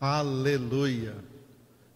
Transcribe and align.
Aleluia! 0.00 1.16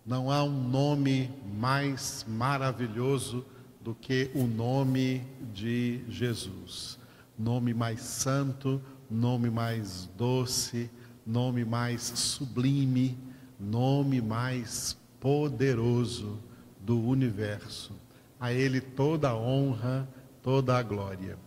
Não 0.04 0.28
há 0.28 0.42
um 0.42 0.68
nome 0.68 1.30
mais 1.54 2.26
maravilhoso 2.28 3.46
do 3.80 3.94
que 3.94 4.28
o 4.34 4.42
nome 4.42 5.24
de 5.54 6.00
Jesus. 6.08 6.98
Nome 7.38 7.72
mais 7.72 8.00
santo, 8.00 8.82
nome 9.08 9.50
mais 9.50 10.10
doce, 10.18 10.90
nome 11.24 11.64
mais 11.64 12.02
sublime, 12.02 13.16
nome 13.60 14.20
mais 14.20 14.98
poderoso 15.20 16.40
do 16.80 17.00
universo. 17.00 17.92
A 18.40 18.52
Ele 18.52 18.80
toda 18.80 19.28
a 19.28 19.36
honra, 19.36 20.08
toda 20.42 20.76
a 20.76 20.82
glória. 20.82 21.38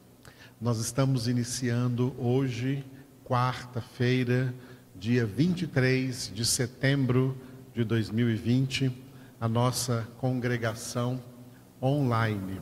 Nós 0.61 0.77
estamos 0.79 1.27
iniciando 1.27 2.15
hoje, 2.17 2.81
quarta-feira, 3.25 4.55
dia 4.97 5.25
23 5.25 6.31
de 6.33 6.45
setembro 6.45 7.37
de 7.73 7.83
2020, 7.83 8.91
a 9.39 9.47
nossa 9.47 10.07
congregação 10.17 11.21
online. 11.81 12.61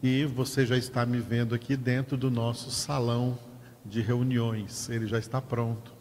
E 0.00 0.24
você 0.24 0.64
já 0.64 0.76
está 0.76 1.04
me 1.04 1.18
vendo 1.18 1.54
aqui 1.54 1.76
dentro 1.76 2.16
do 2.16 2.30
nosso 2.30 2.70
salão 2.70 3.36
de 3.84 4.00
reuniões, 4.00 4.88
ele 4.88 5.06
já 5.06 5.18
está 5.18 5.40
pronto. 5.40 5.92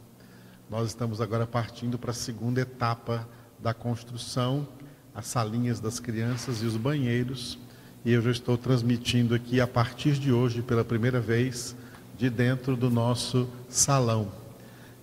Nós 0.69 0.89
estamos 0.89 1.19
agora 1.19 1.47
partindo 1.47 1.97
para 1.97 2.11
a 2.11 2.13
segunda 2.13 2.61
etapa 2.61 3.27
da 3.59 3.73
construção, 3.73 4.67
as 5.13 5.25
salinhas 5.25 5.79
das 5.79 5.99
crianças 5.99 6.61
e 6.61 6.65
os 6.65 6.77
banheiros. 6.77 7.57
E 8.05 8.11
eu 8.13 8.21
já 8.21 8.31
estou 8.31 8.57
transmitindo 8.57 9.35
aqui 9.35 9.59
a 9.59 9.67
partir 9.67 10.13
de 10.13 10.31
hoje, 10.31 10.61
pela 10.61 10.85
primeira 10.85 11.19
vez, 11.19 11.75
de 12.17 12.29
dentro 12.29 12.77
do 12.77 12.89
nosso 12.89 13.49
salão. 13.67 14.40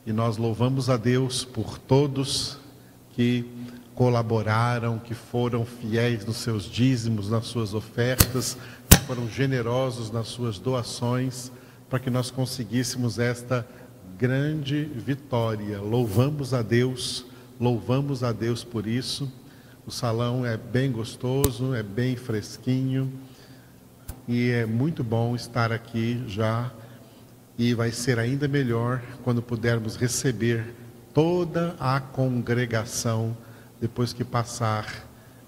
E 0.09 0.13
nós 0.15 0.39
louvamos 0.39 0.89
a 0.89 0.97
Deus 0.97 1.45
por 1.45 1.77
todos 1.77 2.57
que 3.13 3.45
colaboraram, 3.95 4.99
que 4.99 5.13
foram 5.13 5.67
fiéis 5.67 6.25
nos 6.25 6.39
seus 6.39 6.65
dízimos, 6.65 7.29
nas 7.29 7.45
suas 7.45 7.75
ofertas, 7.75 8.57
que 8.89 9.01
foram 9.01 9.29
generosos 9.29 10.11
nas 10.11 10.29
suas 10.29 10.59
doações, 10.59 11.53
para 11.91 11.99
que 11.99 12.09
nós 12.09 12.31
conseguíssemos 12.31 13.19
esta 13.19 13.69
grande 14.17 14.85
vitória. 14.85 15.79
Louvamos 15.79 16.55
a 16.55 16.63
Deus, 16.63 17.27
louvamos 17.61 18.25
a 18.25 18.33
Deus 18.33 18.65
por 18.65 18.87
isso. 18.87 19.31
O 19.87 19.91
salão 19.91 20.47
é 20.47 20.57
bem 20.57 20.91
gostoso, 20.91 21.75
é 21.75 21.83
bem 21.83 22.17
fresquinho 22.17 23.13
e 24.27 24.53
é 24.53 24.65
muito 24.65 25.05
bom 25.05 25.37
estar 25.37 25.71
aqui 25.71 26.25
já 26.27 26.73
e 27.59 27.75
vai 27.75 27.91
ser 27.91 28.21
ainda 28.21 28.47
melhor 28.47 29.03
quando 29.25 29.43
pudermos 29.43 29.97
receber 29.97 30.73
toda 31.13 31.75
a 31.81 31.99
congregação 31.99 33.37
depois 33.81 34.13
que 34.13 34.23
passar 34.23 34.87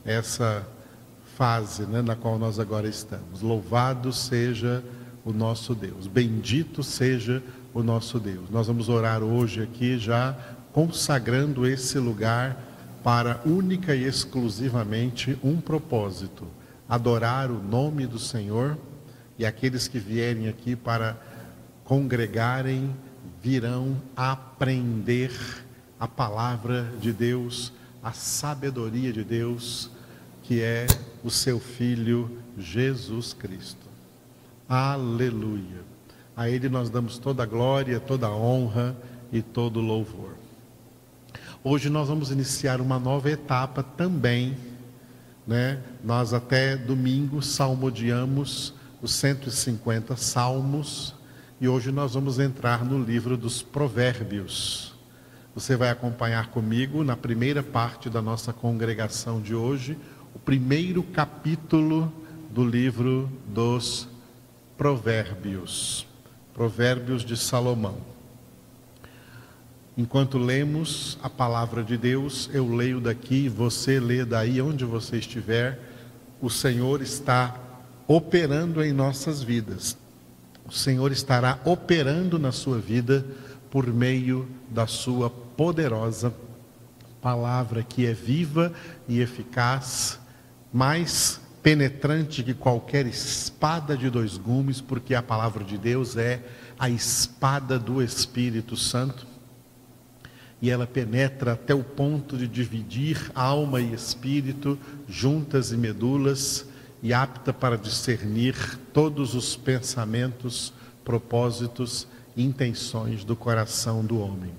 essa 0.05 0.67
fase 1.37 1.85
né, 1.85 2.03
na 2.03 2.17
qual 2.17 2.39
nós 2.39 2.59
agora 2.59 2.89
estamos. 2.89 3.41
Louvado 3.41 4.13
seja 4.13 4.83
o 5.25 5.33
nosso 5.33 5.75
Deus, 5.75 6.09
bendito 6.09 6.83
seja 6.83 7.41
o 7.73 7.83
nosso 7.83 8.19
Deus. 8.19 8.51
Nós 8.51 8.67
vamos 8.67 8.89
orar 8.89 9.23
hoje 9.23 9.63
aqui 9.63 9.97
já 9.97 10.37
consagrando 10.73 11.67
esse 11.67 11.99
lugar 11.99 12.61
para 13.05 13.41
única 13.47 13.95
e 13.95 14.05
exclusivamente 14.05 15.39
um 15.43 15.61
propósito: 15.61 16.47
adorar 16.89 17.51
o 17.51 17.63
nome 17.63 18.07
do 18.07 18.19
Senhor 18.19 18.77
e 19.39 19.47
aqueles 19.47 19.89
que 19.89 19.99
vierem 19.99 20.49
aqui 20.49 20.75
para 20.75 21.17
congregarem 21.91 22.95
virão 23.43 24.01
aprender 24.15 25.33
a 25.99 26.07
palavra 26.07 26.89
de 27.01 27.13
Deus, 27.13 27.73
a 28.01 28.13
sabedoria 28.13 29.13
de 29.13 29.25
Deus, 29.25 29.91
que 30.45 30.63
é 30.63 30.87
o 31.25 31.31
seu 31.31 31.59
Filho 31.59 32.39
Jesus 32.57 33.33
Cristo. 33.33 33.89
Aleluia. 34.69 35.81
A 36.37 36.49
Ele 36.49 36.69
nós 36.69 36.89
damos 36.91 37.19
toda 37.19 37.43
a 37.43 37.47
glória, 37.47 37.99
toda 37.99 38.29
a 38.29 38.37
honra 38.37 38.97
e 39.33 39.43
todo 39.43 39.81
o 39.81 39.83
louvor. 39.83 40.37
Hoje 41.65 41.91
nós 41.91 42.07
vamos 42.07 42.31
iniciar 42.31 42.81
uma 42.81 43.01
nova 43.01 43.29
etapa 43.33 43.83
também, 43.83 44.57
né? 45.45 45.83
Nós 46.05 46.33
até 46.33 46.77
domingo 46.77 47.43
salmodiamos 47.43 48.75
os 49.03 49.13
150 49.13 50.15
salmos 50.15 51.19
e 51.61 51.69
hoje 51.69 51.93
nós 51.93 52.15
vamos 52.15 52.39
entrar 52.39 52.83
no 52.87 52.99
livro 52.99 53.37
dos 53.37 53.61
Provérbios. 53.61 54.95
Você 55.55 55.77
vai 55.77 55.91
acompanhar 55.91 56.47
comigo 56.47 57.05
na 57.05 57.19
primeira 57.19 57.63
parte 57.63 58.09
da 58.09 58.23
nossa 58.23 58.51
congregação 58.51 59.43
de 59.43 59.55
hoje, 59.55 59.99
o 60.35 60.39
primeiro 60.39 61.03
capítulo 61.03 62.11
do 62.51 62.65
livro 62.65 63.31
dos 63.47 64.09
Provérbios. 64.79 66.07
Provérbios 66.55 67.23
de 67.23 67.37
Salomão. 67.37 67.99
Enquanto 69.99 70.39
lemos 70.39 71.19
a 71.23 71.29
palavra 71.29 71.85
de 71.85 71.99
Deus, 71.99 72.49
eu 72.55 72.75
leio 72.75 73.03
daqui, 73.03 73.51
você 73.51 74.01
lê 74.01 74.25
daí 74.25 74.63
onde 74.63 74.87
você 74.87 75.19
estiver. 75.19 75.79
O 76.41 76.49
Senhor 76.49 77.03
está 77.03 77.55
operando 78.09 78.83
em 78.83 78.95
nossas 78.95 79.43
vidas 79.43 79.99
o 80.71 80.73
Senhor 80.73 81.11
estará 81.11 81.59
operando 81.65 82.39
na 82.39 82.53
sua 82.53 82.79
vida 82.79 83.27
por 83.73 83.93
meio 83.93 84.49
da 84.71 84.87
sua 84.87 85.29
poderosa 85.29 86.33
palavra 87.21 87.83
que 87.83 88.07
é 88.07 88.15
viva 88.15 88.73
e 89.09 89.21
eficaz, 89.21 90.21
mais 90.73 91.41
penetrante 91.61 92.45
que 92.45 92.55
qualquer 92.55 93.05
espada 93.05 93.97
de 93.97 94.09
dois 94.09 94.37
gumes, 94.37 94.81
porque 94.81 95.13
a 95.13 95.21
palavra 95.21 95.65
de 95.65 95.77
Deus 95.77 96.17
é 96.17 96.41
a 96.79 96.89
espada 96.89 97.77
do 97.77 98.01
Espírito 98.01 98.77
Santo. 98.77 99.27
E 100.63 100.71
ela 100.71 100.87
penetra 100.87 101.55
até 101.55 101.75
o 101.75 101.83
ponto 101.83 102.39
de 102.39 102.47
dividir 102.47 103.33
alma 103.35 103.81
e 103.81 103.93
espírito, 103.93 104.79
juntas 105.09 105.73
e 105.73 105.77
medulas, 105.77 106.70
e 107.03 107.15
apta 107.15 107.53
para 107.53 107.79
discernir 107.79 108.79
todos 108.93 109.35
os 109.35 109.57
pensamentos, 109.57 110.73
propósitos 111.05 112.07
e 112.37 112.45
intenções 112.45 113.25
do 113.25 113.35
coração 113.35 114.05
do 114.05 114.21
homem. 114.21 114.53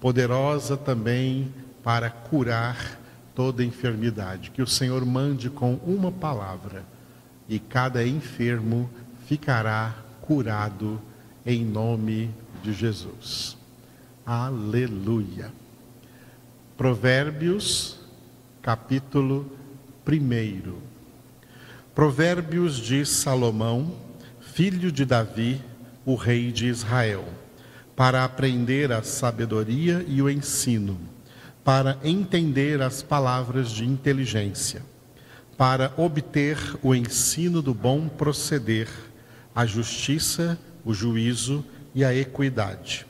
Poderosa 0.00 0.76
também 0.76 1.52
para 1.82 2.10
curar 2.10 3.00
toda 3.34 3.64
enfermidade. 3.64 4.50
Que 4.50 4.62
o 4.62 4.66
Senhor 4.66 5.04
mande 5.04 5.50
com 5.50 5.74
uma 5.86 6.10
palavra 6.10 6.84
e 7.48 7.58
cada 7.58 8.06
enfermo 8.06 8.88
ficará 9.26 9.94
curado 10.22 11.00
em 11.44 11.64
nome 11.64 12.30
de 12.62 12.72
Jesus. 12.72 13.56
Aleluia. 14.24 15.52
Provérbios, 16.76 18.00
capítulo 18.62 19.50
1. 20.06 20.91
Provérbios 21.94 22.78
de 22.78 23.04
Salomão, 23.04 23.92
filho 24.40 24.90
de 24.90 25.04
Davi, 25.04 25.60
o 26.06 26.14
rei 26.14 26.50
de 26.50 26.66
Israel, 26.66 27.22
para 27.94 28.24
aprender 28.24 28.90
a 28.90 29.02
sabedoria 29.02 30.02
e 30.08 30.22
o 30.22 30.30
ensino, 30.30 30.98
para 31.62 31.98
entender 32.02 32.80
as 32.80 33.02
palavras 33.02 33.70
de 33.70 33.84
inteligência, 33.84 34.82
para 35.58 35.92
obter 35.98 36.56
o 36.82 36.94
ensino 36.94 37.60
do 37.60 37.74
bom 37.74 38.08
proceder, 38.08 38.88
a 39.54 39.66
justiça, 39.66 40.58
o 40.86 40.94
juízo 40.94 41.62
e 41.94 42.06
a 42.06 42.14
equidade, 42.14 43.04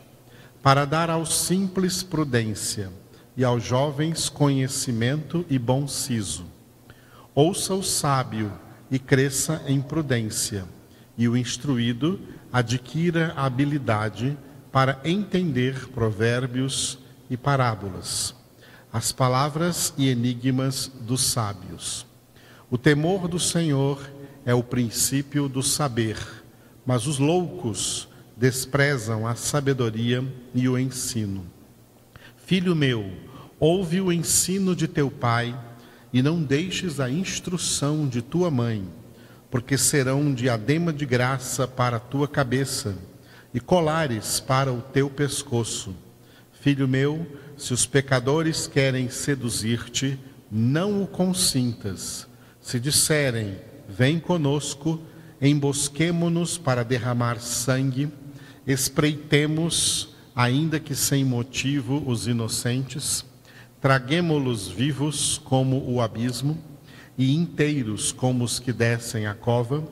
para 0.61 0.85
dar 0.85 1.09
aos 1.09 1.39
simples 1.39 2.03
prudência 2.03 2.91
e 3.37 3.45
aos 3.45 3.63
jovens 3.63 4.29
conhecimento 4.29 5.47
e 5.49 5.57
bom 5.57 5.87
siso. 5.87 6.45
Ouça 7.33 7.75
o 7.75 7.83
sábio 7.83 8.51
e 8.93 8.99
cresça 8.99 9.63
em 9.67 9.81
prudência, 9.81 10.67
e 11.17 11.27
o 11.27 11.35
instruído 11.35 12.21
adquira 12.53 13.33
habilidade 13.35 14.37
para 14.71 15.01
entender 15.03 15.89
provérbios 15.89 16.99
e 17.31 17.37
parábolas, 17.37 18.35
as 18.93 19.11
palavras 19.11 19.95
e 19.97 20.11
enigmas 20.11 20.93
dos 21.01 21.23
sábios. 21.23 22.07
O 22.71 22.77
temor 22.77 23.29
do 23.29 23.39
Senhor 23.39 23.99
é 24.45 24.55
o 24.55 24.63
princípio 24.63 25.49
do 25.49 25.63
saber, 25.63 26.19
mas 26.85 27.07
os 27.07 27.19
loucos 27.19 28.09
desprezam 28.37 29.27
a 29.27 29.35
sabedoria 29.35 30.23
e 30.55 30.69
o 30.69 30.79
ensino. 30.79 31.47
Filho 32.45 32.77
meu, 32.77 33.11
ouve 33.59 34.03
o 34.03 34.13
ensino 34.13 34.77
de 34.77 34.87
teu 34.87 35.11
pai 35.11 35.59
e 36.13 36.23
não 36.23 36.43
deixes 36.43 37.01
a 37.01 37.09
instrução 37.09 38.07
de 38.07 38.21
tua 38.21 38.51
mãe, 38.51 38.87
porque 39.51 39.79
serão 39.79 40.21
um 40.21 40.35
diadema 40.35 40.93
de 40.93 41.07
graça 41.07 41.67
para 41.67 41.97
a 41.97 42.01
tua 42.01 42.29
cabeça 42.29 42.97
e 43.55 43.61
colares 43.61 44.41
para 44.41 44.73
o 44.73 44.81
teu 44.81 45.09
pescoço. 45.09 45.95
Filho 46.61 46.87
meu, 46.87 47.27
se 47.57 47.73
os 47.73 47.87
pecadores 47.87 48.67
querem 48.67 49.09
seduzir-te, 49.09 50.19
não 50.51 51.03
o 51.03 51.07
consintas. 51.07 52.27
Se 52.61 52.79
disserem, 52.79 53.57
vem 53.89 54.21
conosco, 54.21 55.01
embosquemo-nos 55.41 56.57
para 56.57 56.85
derramar 56.85 57.41
sangue, 57.41 58.09
espreitemos, 58.67 60.11
ainda 60.35 60.79
que 60.79 60.95
sem 60.95 61.25
motivo, 61.25 62.03
os 62.07 62.27
inocentes, 62.27 63.25
traguemo-los 63.83 64.69
vivos 64.69 65.39
como 65.45 65.93
o 65.93 66.01
abismo 66.01 66.57
e 67.19 67.35
inteiros 67.35 68.13
como 68.13 68.45
os 68.45 68.61
que 68.61 68.73
descem 68.73 69.27
a 69.27 69.35
cova, 69.35 69.83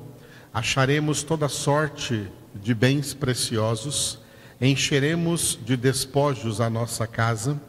acharemos 0.55 1.25
toda 1.25 1.49
sorte 1.49 2.29
de 2.55 2.73
bens 2.73 3.13
preciosos, 3.13 4.21
encheremos 4.61 5.59
de 5.65 5.77
despojos 5.77 6.61
a 6.61 6.71
nossa 6.71 7.05
casa, 7.05 7.61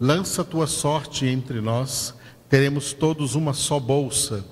lança 0.00 0.42
tua 0.42 0.66
sorte 0.66 1.24
entre 1.26 1.60
nós, 1.60 2.14
teremos 2.48 2.92
todos 2.92 3.36
uma 3.36 3.54
só 3.54 3.78
bolsa. 3.78 4.44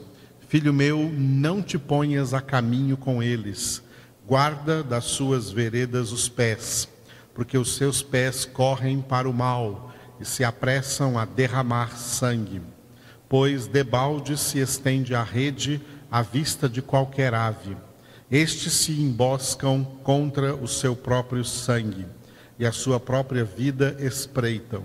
Filho 0.49 0.73
meu, 0.73 1.11
não 1.13 1.61
te 1.61 1.77
ponhas 1.77 2.33
a 2.33 2.41
caminho 2.41 2.97
com 2.97 3.21
eles, 3.21 3.83
guarda 4.25 4.85
das 4.85 5.05
suas 5.05 5.51
veredas 5.51 6.13
os 6.13 6.29
pés, 6.29 6.89
porque 7.35 7.59
os 7.59 7.75
seus 7.75 8.03
pés 8.03 8.45
correm 8.45 9.01
para 9.01 9.29
o 9.29 9.35
mal 9.35 9.88
e 10.21 10.25
se 10.25 10.45
apressam 10.45 11.19
a 11.19 11.25
derramar 11.25 11.97
sangue. 11.97 12.63
Pois 13.29 13.67
debalde 13.67 14.37
se 14.37 14.59
estende 14.59 15.15
a 15.15 15.23
rede 15.23 15.81
à 16.11 16.23
vista 16.23 16.69
de 16.69 16.81
qualquer 16.81 17.35
ave 17.35 17.77
estes 18.31 18.75
se 18.75 18.93
emboscam 18.93 19.83
contra 20.03 20.55
o 20.55 20.69
seu 20.69 20.95
próprio 20.95 21.43
sangue 21.45 22.07
e 22.59 22.67
a 22.67 22.73
sua 22.73 23.01
própria 23.01 23.43
vida 23.43 23.97
espreitam. 24.01 24.85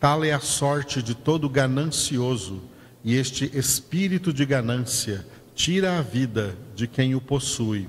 Tal 0.00 0.24
é 0.24 0.32
a 0.32 0.40
sorte 0.40 1.02
de 1.02 1.14
todo 1.14 1.50
ganancioso, 1.50 2.62
e 3.04 3.14
este 3.14 3.50
espírito 3.56 4.32
de 4.32 4.46
ganância 4.46 5.26
tira 5.54 5.98
a 5.98 6.02
vida 6.02 6.56
de 6.74 6.86
quem 6.86 7.14
o 7.14 7.20
possui. 7.20 7.88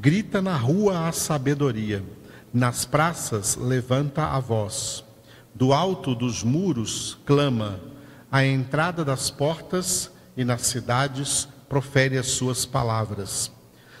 Grita 0.00 0.40
na 0.40 0.56
rua 0.56 1.08
a 1.08 1.12
sabedoria, 1.12 2.04
nas 2.52 2.84
praças 2.84 3.56
levanta 3.56 4.26
a 4.26 4.38
voz. 4.38 5.04
Do 5.58 5.72
alto 5.72 6.14
dos 6.14 6.44
muros 6.44 7.18
clama, 7.26 7.80
à 8.30 8.44
entrada 8.44 9.04
das 9.04 9.28
portas 9.28 10.08
e 10.36 10.44
nas 10.44 10.62
cidades 10.62 11.48
profere 11.68 12.16
as 12.16 12.28
suas 12.28 12.64
palavras. 12.64 13.50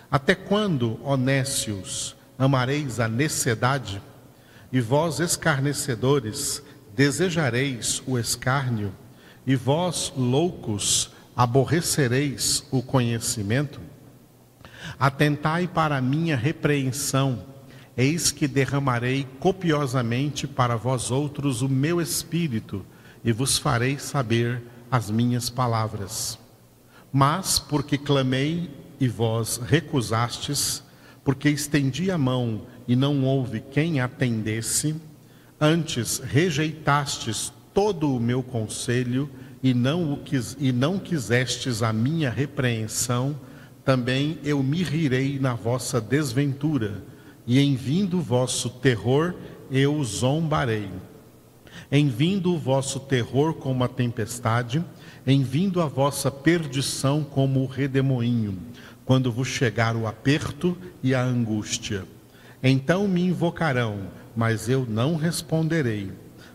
Até 0.08 0.36
quando, 0.36 1.00
honécios, 1.04 2.14
amareis 2.38 3.00
a 3.00 3.08
necessidade? 3.08 4.00
E 4.70 4.80
vós, 4.80 5.18
escarnecedores, 5.18 6.62
desejareis 6.94 8.04
o 8.06 8.16
escárnio? 8.16 8.94
E 9.44 9.56
vós, 9.56 10.12
loucos, 10.16 11.10
aborrecereis 11.34 12.64
o 12.70 12.80
conhecimento? 12.80 13.80
Atentai 14.96 15.66
para 15.66 15.96
a 15.96 16.00
minha 16.00 16.36
repreensão, 16.36 17.44
eis 17.98 18.30
que 18.30 18.46
derramarei 18.46 19.26
copiosamente 19.40 20.46
para 20.46 20.76
vós 20.76 21.10
outros 21.10 21.62
o 21.62 21.68
meu 21.68 22.00
espírito, 22.00 22.86
e 23.24 23.32
vos 23.32 23.58
farei 23.58 23.98
saber 23.98 24.62
as 24.88 25.10
minhas 25.10 25.50
palavras. 25.50 26.38
Mas, 27.12 27.58
porque 27.58 27.98
clamei 27.98 28.70
e 29.00 29.08
vós 29.08 29.60
recusastes, 29.66 30.84
porque 31.24 31.50
estendi 31.50 32.08
a 32.08 32.16
mão 32.16 32.62
e 32.86 32.94
não 32.94 33.24
houve 33.24 33.60
quem 33.60 34.00
atendesse, 34.00 34.94
antes 35.60 36.20
rejeitastes 36.20 37.52
todo 37.74 38.14
o 38.14 38.20
meu 38.20 38.44
conselho 38.44 39.28
e 39.60 39.74
não, 39.74 40.12
o 40.12 40.18
quis, 40.18 40.56
e 40.60 40.70
não 40.70 41.00
quisestes 41.00 41.82
a 41.82 41.92
minha 41.92 42.30
repreensão, 42.30 43.36
também 43.84 44.38
eu 44.44 44.62
me 44.62 44.84
rirei 44.84 45.38
na 45.40 45.54
vossa 45.54 46.00
desventura, 46.00 47.02
e 47.48 47.58
em 47.58 47.74
vindo 47.74 48.18
o 48.18 48.22
vosso 48.22 48.68
terror 48.68 49.34
eu 49.70 50.04
zombarei. 50.04 50.90
Em 51.90 52.06
vindo 52.06 52.52
o 52.52 52.58
vosso 52.58 53.00
terror 53.00 53.54
como 53.54 53.82
a 53.82 53.88
tempestade, 53.88 54.84
em 55.26 55.42
vindo 55.42 55.80
a 55.80 55.86
vossa 55.86 56.30
perdição 56.30 57.24
como 57.24 57.60
o 57.60 57.66
redemoinho, 57.66 58.58
quando 59.06 59.32
vos 59.32 59.48
chegar 59.48 59.96
o 59.96 60.06
aperto 60.06 60.76
e 61.02 61.14
a 61.14 61.24
angústia. 61.24 62.04
Então 62.62 63.08
me 63.08 63.22
invocarão, 63.22 64.08
mas 64.36 64.68
eu 64.68 64.84
não 64.86 65.16
responderei. 65.16 66.12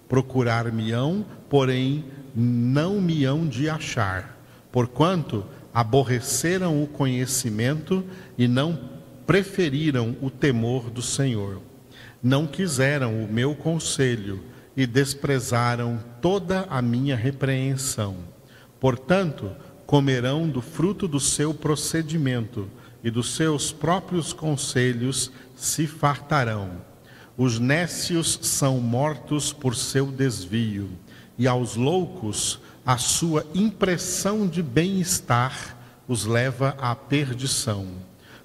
Procurar-me-ão, 0.07 1.25
porém 1.49 2.05
não 2.35 3.01
me 3.01 3.25
hão 3.25 3.47
de 3.47 3.67
achar, 3.67 4.37
porquanto 4.71 5.43
aborreceram 5.73 6.83
o 6.83 6.87
conhecimento 6.87 8.03
e 8.37 8.47
não 8.47 8.92
preferiram 9.25 10.15
o 10.21 10.29
temor 10.29 10.89
do 10.89 11.01
Senhor. 11.01 11.61
Não 12.21 12.47
quiseram 12.47 13.23
o 13.23 13.31
meu 13.31 13.55
conselho 13.55 14.43
e 14.75 14.85
desprezaram 14.85 16.03
toda 16.21 16.65
a 16.69 16.81
minha 16.81 17.15
repreensão. 17.15 18.17
Portanto, 18.79 19.51
comerão 19.85 20.47
do 20.47 20.61
fruto 20.61 21.07
do 21.07 21.19
seu 21.19 21.53
procedimento 21.53 22.67
e 23.03 23.11
dos 23.11 23.35
seus 23.35 23.71
próprios 23.71 24.33
conselhos 24.33 25.31
se 25.55 25.85
fartarão. 25.85 26.81
Os 27.37 27.59
nécios 27.59 28.39
são 28.41 28.79
mortos 28.79 29.51
por 29.51 29.75
seu 29.75 30.07
desvio, 30.07 30.89
e 31.37 31.47
aos 31.47 31.75
loucos 31.75 32.59
a 32.85 32.97
sua 32.97 33.45
impressão 33.53 34.47
de 34.47 34.61
bem-estar 34.61 35.77
os 36.07 36.25
leva 36.25 36.75
à 36.79 36.95
perdição. 36.95 37.87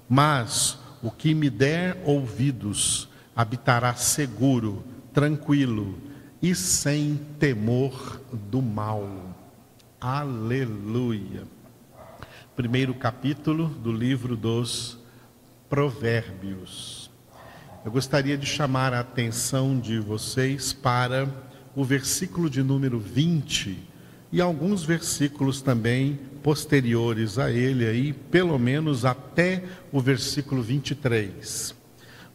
Mas 0.09 0.79
o 1.03 1.11
que 1.11 1.35
me 1.35 1.51
der 1.51 2.01
ouvidos 2.03 3.07
habitará 3.35 3.93
seguro, 3.93 4.83
tranquilo 5.13 5.99
e 6.41 6.55
sem 6.55 7.15
temor 7.37 8.19
do 8.49 8.59
mal. 8.59 9.07
Aleluia. 10.01 11.43
Primeiro 12.55 12.95
capítulo 12.95 13.67
do 13.67 13.91
livro 13.91 14.35
dos 14.35 14.97
Provérbios. 15.69 17.11
Eu 17.85 17.91
gostaria 17.91 18.37
de 18.37 18.47
chamar 18.47 18.93
a 18.95 19.01
atenção 19.01 19.79
de 19.79 19.99
vocês 19.99 20.73
para 20.73 21.29
o 21.75 21.83
versículo 21.83 22.49
de 22.49 22.63
número 22.63 22.99
20 22.99 23.77
e 24.31 24.41
alguns 24.41 24.83
versículos 24.83 25.61
também 25.61 26.19
posteriores 26.43 27.37
a 27.37 27.51
ele 27.51 27.85
aí, 27.85 28.13
pelo 28.13 28.57
menos 28.57 29.05
até 29.05 29.63
o 29.91 29.99
versículo 29.99 30.61
23. 30.61 31.75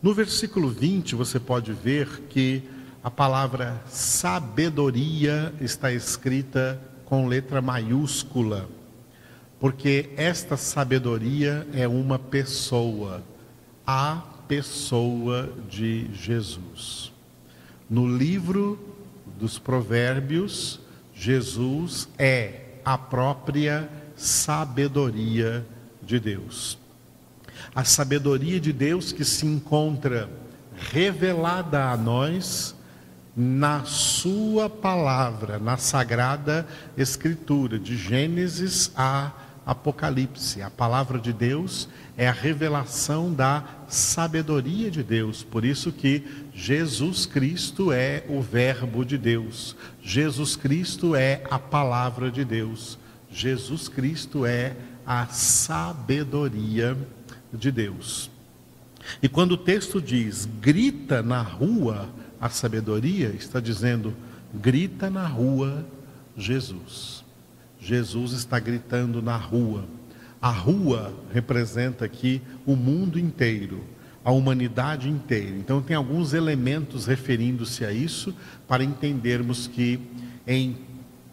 No 0.02 0.12
versículo 0.12 0.68
20 0.68 1.14
você 1.14 1.40
pode 1.40 1.72
ver 1.72 2.22
que 2.28 2.62
a 3.02 3.10
palavra 3.10 3.82
sabedoria 3.86 5.52
está 5.60 5.92
escrita 5.92 6.80
com 7.04 7.26
letra 7.26 7.60
maiúscula, 7.60 8.68
porque 9.60 10.10
esta 10.16 10.56
sabedoria 10.56 11.66
é 11.72 11.86
uma 11.86 12.18
pessoa, 12.18 13.22
a 13.86 14.22
pessoa 14.48 15.52
de 15.68 16.06
Jesus. 16.14 17.12
No 17.88 18.08
livro 18.08 18.78
dos 19.38 19.58
Provérbios, 19.58 20.80
Jesus 21.14 22.08
é 22.18 22.63
a 22.84 22.98
própria 22.98 23.88
sabedoria 24.16 25.64
de 26.02 26.20
Deus. 26.20 26.78
A 27.74 27.84
sabedoria 27.84 28.60
de 28.60 28.72
Deus 28.72 29.12
que 29.12 29.24
se 29.24 29.46
encontra 29.46 30.28
revelada 30.76 31.90
a 31.90 31.96
nós 31.96 32.74
na 33.36 33.84
Sua 33.84 34.70
palavra, 34.70 35.58
na 35.58 35.76
Sagrada 35.76 36.66
Escritura, 36.96 37.78
de 37.78 37.96
Gênesis 37.96 38.92
a 38.96 39.32
Apocalipse. 39.64 40.62
A 40.62 40.70
palavra 40.70 41.18
de 41.18 41.32
Deus 41.32 41.88
é 42.16 42.28
a 42.28 42.32
revelação 42.32 43.32
da 43.32 43.64
sabedoria 43.88 44.90
de 44.90 45.02
Deus. 45.02 45.42
Por 45.42 45.64
isso 45.64 45.90
que 45.90 46.22
Jesus 46.54 47.26
Cristo 47.26 47.92
é 47.92 48.24
o 48.28 48.40
Verbo 48.40 49.04
de 49.04 49.16
Deus. 49.16 49.74
Jesus 50.02 50.56
Cristo 50.56 51.16
é 51.16 51.42
a 51.50 51.58
palavra 51.58 52.30
de 52.30 52.44
Deus. 52.44 52.98
Jesus 53.30 53.88
Cristo 53.88 54.46
é 54.46 54.76
a 55.06 55.26
sabedoria 55.26 56.96
de 57.52 57.70
Deus. 57.70 58.30
E 59.22 59.28
quando 59.28 59.52
o 59.52 59.56
texto 59.56 60.00
diz 60.00 60.46
grita 60.60 61.22
na 61.22 61.42
rua, 61.42 62.08
a 62.40 62.48
sabedoria 62.48 63.28
está 63.28 63.60
dizendo: 63.60 64.14
grita 64.54 65.10
na 65.10 65.26
rua 65.26 65.84
Jesus. 66.36 67.23
Jesus 67.84 68.32
está 68.32 68.58
gritando 68.58 69.20
na 69.20 69.36
rua. 69.36 69.84
A 70.40 70.50
rua 70.50 71.12
representa 71.32 72.04
aqui 72.04 72.40
o 72.66 72.74
mundo 72.74 73.18
inteiro. 73.18 73.84
a 74.24 74.32
humanidade 74.32 75.06
inteira. 75.06 75.54
Então, 75.54 75.82
tem 75.82 75.94
alguns 75.94 76.32
elementos 76.32 77.04
referindo-se 77.04 77.84
a 77.84 77.92
isso 77.92 78.34
para 78.66 78.82
entendermos 78.82 79.66
que 79.66 80.00
em 80.46 80.78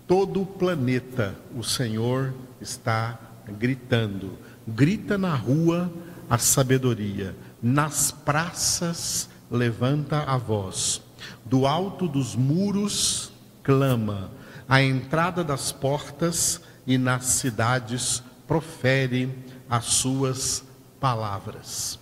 todo 0.05 0.41
o 0.41 0.45
planeta 0.45 1.33
o 1.55 1.63
Senhor 1.63 2.33
está 2.59 3.17
gritando. 3.57 4.37
Grita 4.67 5.17
na 5.17 5.33
rua 5.33 5.89
a 6.29 6.37
sabedoria, 6.37 7.33
nas 7.63 8.11
praças 8.11 9.29
levanta 9.49 10.23
a 10.23 10.37
voz, 10.37 11.01
do 11.45 11.65
alto 11.65 12.07
dos 12.07 12.35
muros 12.35 13.31
clama, 13.63 14.31
à 14.71 14.81
entrada 14.81 15.43
das 15.43 15.71
portas 15.73 16.61
e 16.87 16.97
nas 16.97 17.25
cidades 17.25 18.23
profere 18.47 19.29
as 19.69 19.83
suas 19.83 20.63
palavras. 20.97 21.99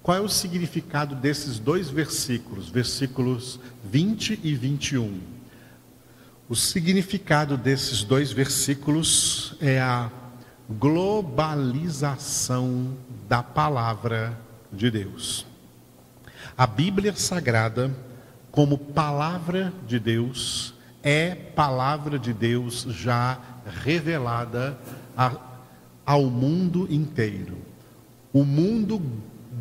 Qual 0.00 0.16
é 0.16 0.20
o 0.20 0.28
significado 0.28 1.16
desses 1.16 1.58
dois 1.58 1.90
versículos, 1.90 2.68
versículos 2.68 3.58
20 3.82 4.38
e 4.44 4.54
21? 4.54 5.20
O 6.48 6.54
significado 6.54 7.56
desses 7.56 8.04
dois 8.04 8.30
versículos 8.30 9.56
é 9.60 9.80
a 9.80 10.08
globalização 10.70 12.96
da 13.28 13.42
palavra 13.42 14.38
de 14.72 14.88
Deus. 14.88 15.44
A 16.56 16.64
Bíblia 16.64 17.12
Sagrada, 17.16 17.90
como 18.52 18.78
palavra 18.78 19.72
de 19.84 19.98
Deus, 19.98 20.74
é 21.04 21.34
palavra 21.34 22.18
de 22.18 22.32
Deus 22.32 22.86
já 22.88 23.38
revelada 23.66 24.78
a, 25.14 25.32
ao 26.04 26.24
mundo 26.24 26.88
inteiro. 26.90 27.58
O 28.32 28.42
mundo 28.42 29.00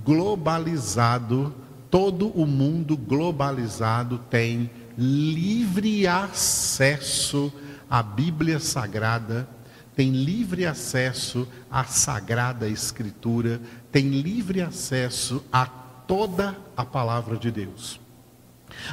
globalizado, 0.05 1.53
todo 1.91 2.29
o 2.29 2.47
mundo 2.47 2.95
globalizado 2.95 4.17
tem 4.29 4.71
livre 4.97 6.07
acesso 6.07 7.51
à 7.89 8.01
Bíblia 8.01 8.59
Sagrada, 8.59 9.47
tem 9.95 10.11
livre 10.11 10.65
acesso 10.65 11.47
à 11.69 11.83
Sagrada 11.83 12.69
Escritura, 12.69 13.61
tem 13.91 14.09
livre 14.21 14.61
acesso 14.61 15.43
a 15.51 15.65
toda 15.65 16.57
a 16.75 16.85
palavra 16.85 17.37
de 17.37 17.51
Deus. 17.51 18.02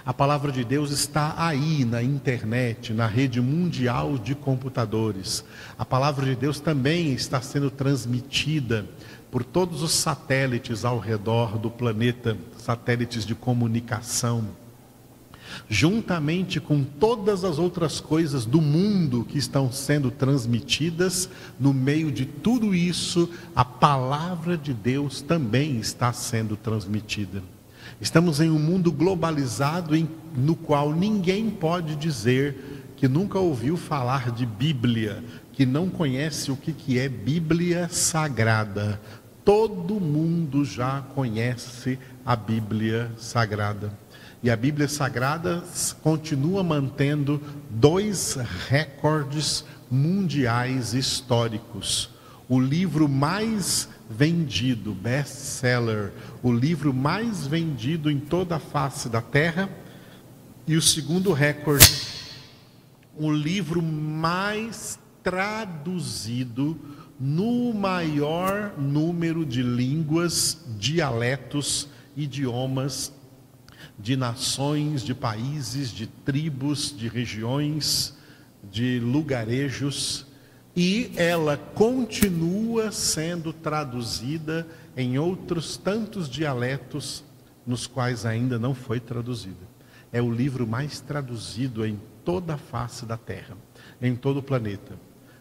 A 0.05 0.15
palavra 0.15 0.53
de 0.53 0.65
Deus 0.65 0.91
está 0.91 1.35
aí 1.37 1.85
na 1.85 2.03
internet, 2.03 2.93
na 2.93 3.07
rede 3.07 3.41
mundial 3.41 4.17
de 4.17 4.35
computadores. 4.35 5.45
A 5.79 5.85
palavra 5.85 6.27
de 6.27 6.37
Deus 6.37 6.61
também 6.61 7.13
está 7.13 7.41
sendo 7.41 7.71
transmitida 7.71 8.87
por 9.31 9.45
todos 9.45 9.83
os 9.83 9.93
satélites 9.93 10.85
ao 10.85 10.99
redor 10.99 11.59
do 11.59 11.71
planeta, 11.71 12.37
satélites 12.59 13.25
de 13.25 13.35
comunicação, 13.35 14.49
juntamente 15.69 16.61
com 16.61 16.83
todas 16.83 17.45
as 17.45 17.59
outras 17.59 18.01
coisas 18.01 18.45
do 18.45 18.61
mundo 18.61 19.25
que 19.25 19.39
estão 19.39 19.71
sendo 19.71 20.11
transmitidas, 20.11 21.29
no 21.59 21.73
meio 21.73 22.11
de 22.11 22.25
tudo 22.25 22.75
isso, 22.75 23.31
a 23.55 23.65
palavra 23.65 24.57
de 24.57 24.75
Deus 24.75 25.21
também 25.21 25.79
está 25.79 26.13
sendo 26.13 26.57
transmitida. 26.57 27.43
Estamos 28.01 28.41
em 28.41 28.51
um 28.51 28.59
mundo 28.59 28.93
globalizado 28.93 29.97
em, 29.97 30.09
no 30.37 30.55
qual 30.55 30.93
ninguém 30.93 31.49
pode 31.49 31.97
dizer 31.97 32.83
que 32.97 33.09
nunca 33.09 33.39
ouviu 33.39 33.79
falar 33.79 34.31
de 34.31 34.45
Bíblia, 34.45 35.25
que 35.53 35.65
não 35.65 35.89
conhece 35.89 36.51
o 36.51 36.57
que, 36.57 36.73
que 36.73 36.99
é 36.99 37.09
Bíblia 37.09 37.89
Sagrada. 37.89 39.01
Todo 39.43 39.99
mundo 39.99 40.65
já 40.65 41.01
conhece 41.15 41.99
a 42.27 42.37
Bíblia 42.37 43.11
Sagrada. 43.17 43.91
E 44.43 44.51
a 44.51 44.57
Bíblia 44.57 44.89
Sagrada 44.89 45.63
continua 46.03 46.63
mantendo 46.63 47.43
dois 47.69 48.39
recordes 48.69 49.65
mundiais 49.91 50.95
históricos. 50.95 52.11
O 52.49 52.59
livro 52.61 53.09
mais 53.09 53.89
vendido, 54.11 54.93
best-seller, 54.93 56.13
o 56.43 56.53
livro 56.53 56.93
mais 56.93 57.47
vendido 57.47 58.11
em 58.11 58.19
toda 58.19 58.57
a 58.57 58.61
face 58.61 59.09
da 59.09 59.23
terra. 59.23 59.71
E 60.67 60.77
o 60.77 60.83
segundo 60.83 61.33
recorde, 61.33 61.91
o 63.17 63.33
livro 63.33 63.81
mais 63.81 64.99
traduzido 65.23 66.79
no 67.19 67.73
maior 67.73 68.75
número 68.79 69.45
de 69.47 69.63
línguas, 69.63 70.65
dialetos, 70.79 71.89
idiomas, 72.17 73.13
de 73.99 74.17
nações, 74.17 75.03
de 75.03 75.15
países, 75.15 75.91
de 75.91 76.07
tribos, 76.07 76.95
de 76.97 77.09
regiões, 77.09 78.17
de 78.71 78.99
lugarejos, 78.99 80.27
e 80.75 81.13
ela 81.17 81.57
continua 81.57 82.93
sendo 82.93 83.53
traduzida 83.53 84.67
em 84.97 85.19
outros 85.19 85.77
tantos 85.77 86.29
dialetos 86.29 87.25
nos 87.67 87.87
quais 87.87 88.25
ainda 88.25 88.59
não 88.59 88.75
foi 88.75 89.01
traduzida. 89.01 89.69
É 90.13 90.21
o 90.21 90.31
livro 90.33 90.67
mais 90.67 91.01
traduzido 91.01 91.85
em 91.87 92.01
toda 92.25 92.55
a 92.55 92.59
face 92.59 93.07
da 93.07 93.17
Terra, 93.17 93.57
em 94.01 94.15
todo 94.17 94.39
o 94.39 94.43
planeta. 94.43 94.95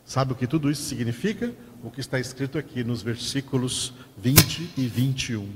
Sabe 0.05 0.33
o 0.33 0.35
que 0.35 0.47
tudo 0.47 0.71
isso 0.71 0.83
significa? 0.83 1.53
o 1.83 1.89
que 1.89 2.01
está 2.01 2.19
escrito 2.19 2.57
aqui 2.57 2.83
nos 2.83 3.01
versículos 3.01 3.93
20 4.17 4.71
e 4.77 4.87
21. 4.87 5.47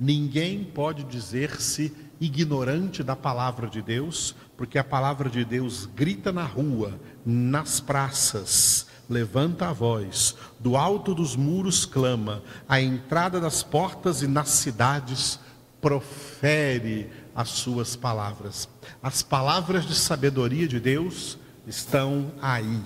Ninguém 0.00 0.64
pode 0.64 1.04
dizer-se 1.04 1.92
ignorante 2.20 3.02
da 3.02 3.14
palavra 3.14 3.68
de 3.68 3.82
Deus, 3.82 4.34
porque 4.56 4.78
a 4.78 4.84
palavra 4.84 5.28
de 5.28 5.44
Deus 5.44 5.86
grita 5.86 6.32
na 6.32 6.44
rua, 6.44 6.98
nas 7.24 7.80
praças, 7.80 8.86
levanta 9.08 9.68
a 9.68 9.72
voz, 9.72 10.36
do 10.58 10.76
alto 10.76 11.14
dos 11.14 11.34
muros 11.34 11.86
clama, 11.86 12.42
à 12.68 12.80
entrada 12.80 13.40
das 13.40 13.62
portas 13.62 14.22
e 14.22 14.26
nas 14.26 14.48
cidades 14.50 15.40
profere 15.80 17.10
as 17.34 17.50
suas 17.50 17.96
palavras. 17.96 18.68
As 19.02 19.22
palavras 19.22 19.86
de 19.86 19.94
sabedoria 19.94 20.66
de 20.66 20.80
Deus 20.80 21.38
estão 21.66 22.32
aí. 22.42 22.82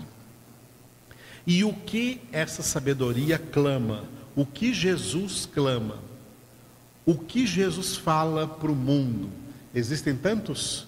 E 1.47 1.65
o 1.65 1.73
que 1.73 2.21
essa 2.31 2.63
sabedoria 2.63 3.39
clama? 3.39 4.05
O 4.37 4.47
que 4.47 4.73
Jesus 4.73 5.49
clama? 5.53 5.99
O 7.05 7.15
que 7.15 7.47
Jesus 7.47 7.97
fala 7.97 8.47
para 8.47 8.71
o 8.71 8.77
mundo? 8.77 9.31
Existem 9.75 10.15
tantos, 10.15 10.87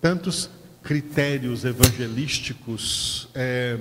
tantos 0.00 0.50
critérios 0.82 1.64
evangelísticos 1.64 3.28
é, 3.34 3.78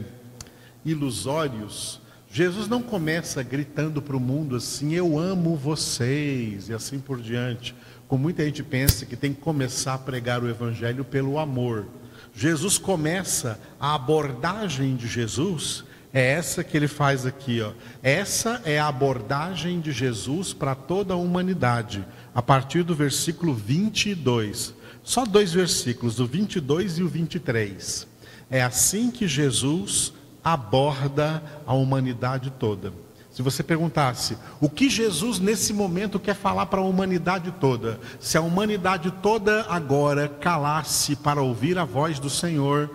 ilusórios. 0.86 2.02
Jesus 2.30 2.68
não 2.68 2.82
começa 2.82 3.44
gritando 3.44 4.02
para 4.02 4.18
o 4.18 4.20
mundo 4.20 4.56
assim: 4.56 4.94
Eu 4.94 5.18
amo 5.18 5.56
vocês, 5.56 6.70
e 6.70 6.74
assim 6.74 7.00
por 7.00 7.22
diante. 7.22 7.76
Como 8.08 8.24
muita 8.24 8.44
gente 8.46 8.64
pensa 8.64 9.06
que 9.06 9.16
tem 9.16 9.34
que 9.34 9.42
começar 9.42 9.96
a 9.96 10.00
pregar 10.00 10.44
o 10.44 10.50
evangelho 10.50 11.04
pelo 11.04 11.40
amor. 11.40 11.88
Jesus 12.34 12.78
começa 12.78 13.60
a 13.80 13.96
abordagem 13.96 14.96
de 14.96 15.08
Jesus 15.08 15.84
é 16.14 16.34
essa 16.34 16.64
que 16.64 16.78
ele 16.78 16.88
faz 16.88 17.26
aqui, 17.26 17.60
ó. 17.60 17.72
Essa 18.04 18.62
é 18.66 18.80
a 18.80 18.88
abordagem 18.88 19.82
de 19.82 19.92
Jesus 19.92 20.54
para 20.54 20.76
toda 20.76 21.16
a 21.16 21.18
humanidade, 21.18 22.06
a 22.36 22.42
partir 22.42 22.84
do 22.84 22.94
versículo 22.94 23.52
22. 23.52 24.76
Só 25.02 25.26
dois 25.26 25.52
versículos, 25.52 26.20
o 26.20 26.28
22 26.28 27.00
e 27.00 27.04
o 27.04 27.08
23. 27.08 28.08
É 28.48 28.62
assim 28.62 29.10
que 29.10 29.28
Jesus 29.28 30.14
aborda 30.44 31.42
a 31.66 31.74
humanidade 31.74 32.52
toda. 32.52 32.92
Se 33.32 33.42
você 33.42 33.64
perguntasse 33.64 34.38
o 34.62 34.70
que 34.70 34.88
Jesus 34.88 35.40
nesse 35.40 35.74
momento 35.74 36.20
quer 36.20 36.36
falar 36.36 36.68
para 36.68 36.82
a 36.82 36.86
humanidade 36.86 37.52
toda, 37.60 38.00
se 38.20 38.38
a 38.38 38.42
humanidade 38.42 39.12
toda 39.24 39.66
agora 39.70 40.28
calasse 40.28 41.16
para 41.16 41.42
ouvir 41.42 41.80
a 41.80 41.84
voz 41.84 42.20
do 42.20 42.30
Senhor, 42.30 42.90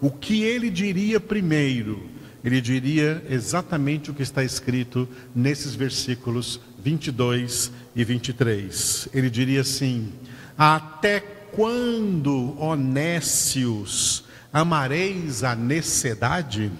o 0.00 0.10
que 0.10 0.42
ele 0.42 0.68
diria 0.68 1.20
primeiro? 1.20 2.10
Ele 2.42 2.60
diria 2.60 3.24
exatamente 3.30 4.10
o 4.10 4.14
que 4.14 4.22
está 4.22 4.42
escrito 4.42 5.08
nesses 5.34 5.76
versículos 5.76 6.60
22 6.82 7.70
e 7.94 8.04
23. 8.04 9.08
Ele 9.14 9.30
diria 9.30 9.60
assim: 9.60 10.12
Até 10.58 11.20
quando, 11.20 12.60
honécios, 12.60 14.24
amareis 14.52 15.42
a 15.44 15.54
necessidade? 15.54 16.70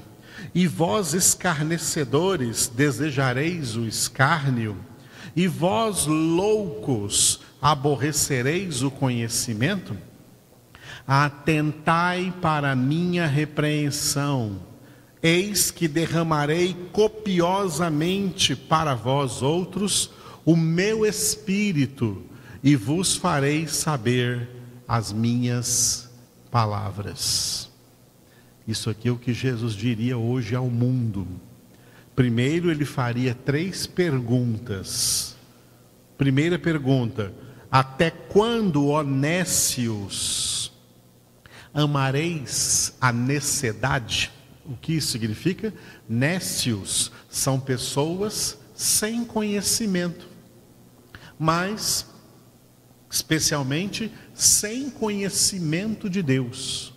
E 0.54 0.66
vós, 0.68 1.14
escarnecedores, 1.14 2.68
desejareis 2.68 3.75
o 3.75 3.87
escárnio, 3.87 4.76
e 5.34 5.49
vós, 5.49 6.06
loucos, 6.06 7.40
aborrecereis 7.61 8.82
o 8.82 8.90
conhecimento? 8.90 9.96
Atentai 11.06 12.32
para 12.40 12.76
minha 12.76 13.26
repreensão, 13.26 14.61
eis 15.20 15.70
que 15.70 15.88
derramarei 15.88 16.76
copiosamente 16.92 18.54
para 18.54 18.94
vós 18.94 19.42
outros 19.42 20.11
o 20.44 20.54
meu 20.54 21.04
espírito 21.04 22.23
e 22.62 22.76
vos 22.76 23.16
farei 23.16 23.66
saber 23.66 24.49
as 24.87 25.12
minhas 25.12 26.11
palavras. 26.50 27.74
Isso 28.66 28.88
aqui 28.88 29.09
é 29.09 29.12
o 29.12 29.18
que 29.18 29.33
Jesus 29.33 29.75
diria 29.75 30.16
hoje 30.16 30.54
ao 30.54 30.68
mundo. 30.68 31.26
Primeiro, 32.16 32.71
ele 32.71 32.85
faria 32.85 33.35
três 33.35 33.87
perguntas. 33.87 35.37
Primeira 36.16 36.59
pergunta: 36.59 37.35
Até 37.71 38.11
quando, 38.11 38.87
honécios, 38.87 40.73
amareis 41.73 42.94
a 43.00 43.12
necessidade? 43.12 44.30
O 44.64 44.76
que 44.76 44.94
isso 44.94 45.09
significa? 45.09 45.75
Nécios 46.09 47.12
são 47.28 47.61
pessoas 47.61 48.59
sem 48.75 49.25
conhecimento, 49.25 50.26
mas 51.38 52.06
especialmente 53.11 54.11
sem 54.33 54.88
conhecimento 54.88 56.09
de 56.09 56.23
Deus. 56.23 56.94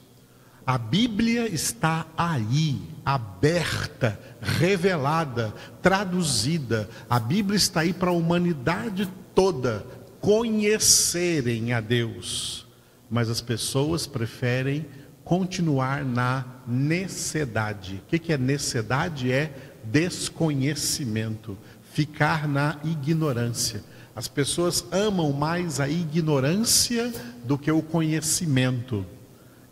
A 0.67 0.77
Bíblia 0.77 1.47
está 1.47 2.05
aí, 2.17 2.77
aberta, 3.05 4.19
revelada, 4.41 5.53
traduzida. 5.81 6.89
A 7.09 7.21
Bíblia 7.21 7.55
está 7.55 7.79
aí 7.79 7.93
para 7.93 8.09
a 8.09 8.13
humanidade 8.13 9.09
toda 9.33 9.85
conhecerem 10.19 11.71
a 11.71 11.79
Deus. 11.79 12.67
Mas 13.09 13.29
as 13.29 13.39
pessoas 13.39 14.05
preferem 14.05 14.85
continuar 15.23 16.03
na 16.03 16.45
necessidade. 16.67 18.03
O 18.05 18.19
que 18.19 18.33
é 18.33 18.37
necessidade? 18.37 19.31
É 19.31 19.53
desconhecimento, 19.85 21.57
ficar 21.93 22.45
na 22.45 22.77
ignorância. 22.83 23.81
As 24.13 24.27
pessoas 24.27 24.83
amam 24.91 25.31
mais 25.31 25.79
a 25.79 25.87
ignorância 25.87 27.13
do 27.45 27.57
que 27.57 27.71
o 27.71 27.81
conhecimento 27.81 29.05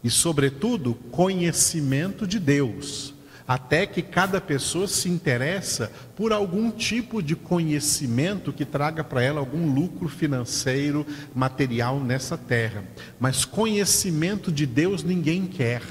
e, 0.05 0.09
sobretudo, 0.12 0.93
conhecimento 1.09 2.27
de 2.27 2.38
Deus, 2.38 3.12
até 3.47 3.88
que 3.88 4.03
cada 4.03 4.39
pessoa 4.39 4.88
se 4.88 5.09
interessa 5.09 5.91
por 6.15 6.31
algum 6.31 6.69
tipo 6.69 7.24
de 7.24 7.35
conhecimento 7.35 8.53
que 8.53 8.65
traga 8.65 9.03
para 9.03 9.24
ela 9.24 9.39
algum 9.39 9.74
lucro 9.74 10.07
financeiro, 10.07 11.07
material 11.33 12.00
nessa 12.00 12.38
terra. 12.38 12.83
Mas 13.19 13.45
conhecimento 13.45 14.51
de 14.51 14.67
Deus 14.67 15.01
ninguém 15.01 15.47
quer, 15.47 15.81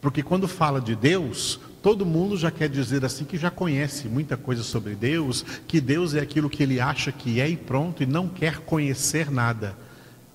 porque 0.00 0.20
quando 0.20 0.48
fala 0.48 0.80
de 0.80 0.96
Deus, 0.96 1.60
todo 1.80 2.04
mundo 2.04 2.36
já 2.36 2.50
quer 2.50 2.68
dizer 2.68 3.04
assim 3.04 3.24
que 3.24 3.38
já 3.38 3.52
conhece 3.52 4.08
muita 4.08 4.36
coisa 4.36 4.64
sobre 4.64 4.96
Deus, 4.96 5.44
que 5.68 5.80
Deus 5.80 6.12
é 6.12 6.18
aquilo 6.18 6.50
que 6.50 6.64
ele 6.64 6.80
acha 6.80 7.12
que 7.12 7.40
é 7.40 7.48
e 7.48 7.56
pronto, 7.56 8.02
e 8.02 8.06
não 8.06 8.28
quer 8.28 8.58
conhecer 8.58 9.30
nada. 9.30 9.78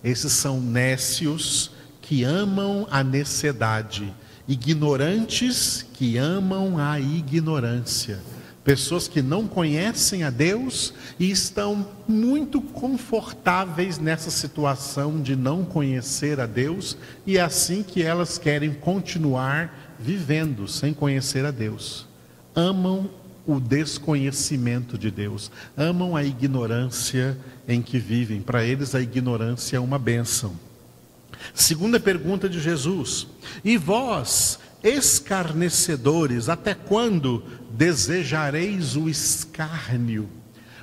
Esses 0.01 0.31
são 0.31 0.61
nécios 0.61 1.77
que 2.09 2.23
amam 2.23 2.87
a 2.89 3.03
necessidade, 3.03 4.11
ignorantes 4.47 5.85
que 5.93 6.17
amam 6.17 6.79
a 6.79 6.99
ignorância. 6.99 8.17
Pessoas 8.63 9.07
que 9.07 9.21
não 9.21 9.47
conhecem 9.47 10.23
a 10.23 10.31
Deus 10.31 10.91
e 11.19 11.29
estão 11.29 11.87
muito 12.07 12.61
confortáveis 12.61 13.99
nessa 13.99 14.31
situação 14.31 15.21
de 15.21 15.35
não 15.35 15.63
conhecer 15.63 16.39
a 16.39 16.47
Deus, 16.47 16.97
e 17.27 17.37
é 17.37 17.41
assim 17.41 17.83
que 17.83 18.01
elas 18.01 18.39
querem 18.39 18.73
continuar 18.73 19.95
vivendo 19.99 20.67
sem 20.67 20.95
conhecer 20.95 21.45
a 21.45 21.51
Deus. 21.51 22.07
Amam 22.55 23.07
o 23.45 23.59
desconhecimento 23.59 24.97
de 24.97 25.11
Deus, 25.11 25.51
amam 25.77 26.15
a 26.15 26.23
ignorância 26.23 27.37
em 27.67 27.83
que 27.83 27.99
vivem. 27.99 28.41
Para 28.41 28.65
eles, 28.65 28.95
a 28.95 28.99
ignorância 28.99 29.77
é 29.77 29.79
uma 29.79 29.99
bênção. 29.99 30.68
Segunda 31.53 31.99
pergunta 31.99 32.47
de 32.47 32.59
Jesus: 32.59 33.27
E 33.63 33.77
vós, 33.77 34.59
escarnecedores, 34.83 36.49
até 36.49 36.73
quando 36.73 37.43
desejareis 37.71 38.95
o 38.95 39.09
escárnio? 39.09 40.29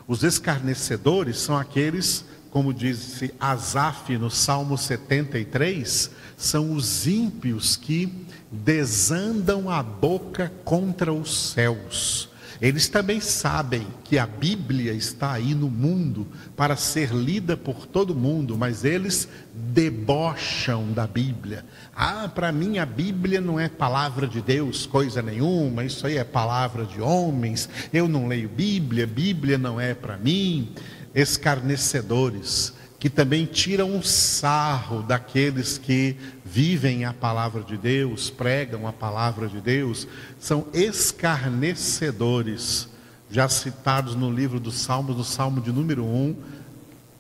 Os 0.06 0.22
escarnecedores 0.22 1.38
são 1.38 1.56
aqueles, 1.56 2.24
como 2.50 2.72
disse 2.72 3.34
Asaf 3.40 4.16
no 4.16 4.30
Salmo 4.30 4.78
73, 4.78 6.10
são 6.36 6.72
os 6.72 7.06
ímpios 7.06 7.76
que 7.76 8.12
desandam 8.50 9.68
a 9.68 9.82
boca 9.82 10.52
contra 10.64 11.12
os 11.12 11.50
céus 11.50 12.28
eles 12.60 12.88
também 12.88 13.20
sabem 13.20 13.86
que 14.04 14.18
a 14.18 14.26
Bíblia 14.26 14.92
está 14.92 15.32
aí 15.32 15.54
no 15.54 15.68
mundo 15.68 16.26
para 16.56 16.76
ser 16.76 17.12
lida 17.12 17.56
por 17.56 17.86
todo 17.86 18.14
mundo, 18.14 18.56
mas 18.56 18.84
eles 18.84 19.28
debocham 19.54 20.92
da 20.92 21.06
Bíblia. 21.06 21.64
Ah, 21.94 22.30
para 22.34 22.50
mim 22.52 22.78
a 22.78 22.86
Bíblia 22.86 23.40
não 23.40 23.60
é 23.60 23.68
palavra 23.68 24.26
de 24.26 24.40
Deus, 24.40 24.86
coisa 24.86 25.20
nenhuma, 25.20 25.84
isso 25.84 26.06
aí 26.06 26.16
é 26.16 26.24
palavra 26.24 26.84
de 26.84 27.00
homens. 27.00 27.68
Eu 27.92 28.08
não 28.08 28.26
leio 28.26 28.48
Bíblia, 28.48 29.06
Bíblia 29.06 29.58
não 29.58 29.80
é 29.80 29.94
para 29.94 30.16
mim. 30.16 30.72
Escarnecedores 31.14 32.74
que 33.06 33.10
também 33.10 33.46
tiram 33.46 33.92
um 33.92 34.02
sarro 34.02 35.00
daqueles 35.00 35.78
que 35.78 36.16
vivem 36.44 37.04
a 37.04 37.12
palavra 37.12 37.62
de 37.62 37.76
Deus, 37.76 38.30
pregam 38.30 38.88
a 38.88 38.92
palavra 38.92 39.46
de 39.46 39.60
Deus, 39.60 40.08
são 40.40 40.66
escarnecedores, 40.74 42.88
já 43.30 43.48
citados 43.48 44.16
no 44.16 44.28
livro 44.28 44.58
dos 44.58 44.74
Salmos, 44.74 45.16
no 45.16 45.22
Salmo 45.22 45.60
de 45.60 45.70
número 45.70 46.04
1, 46.04 46.34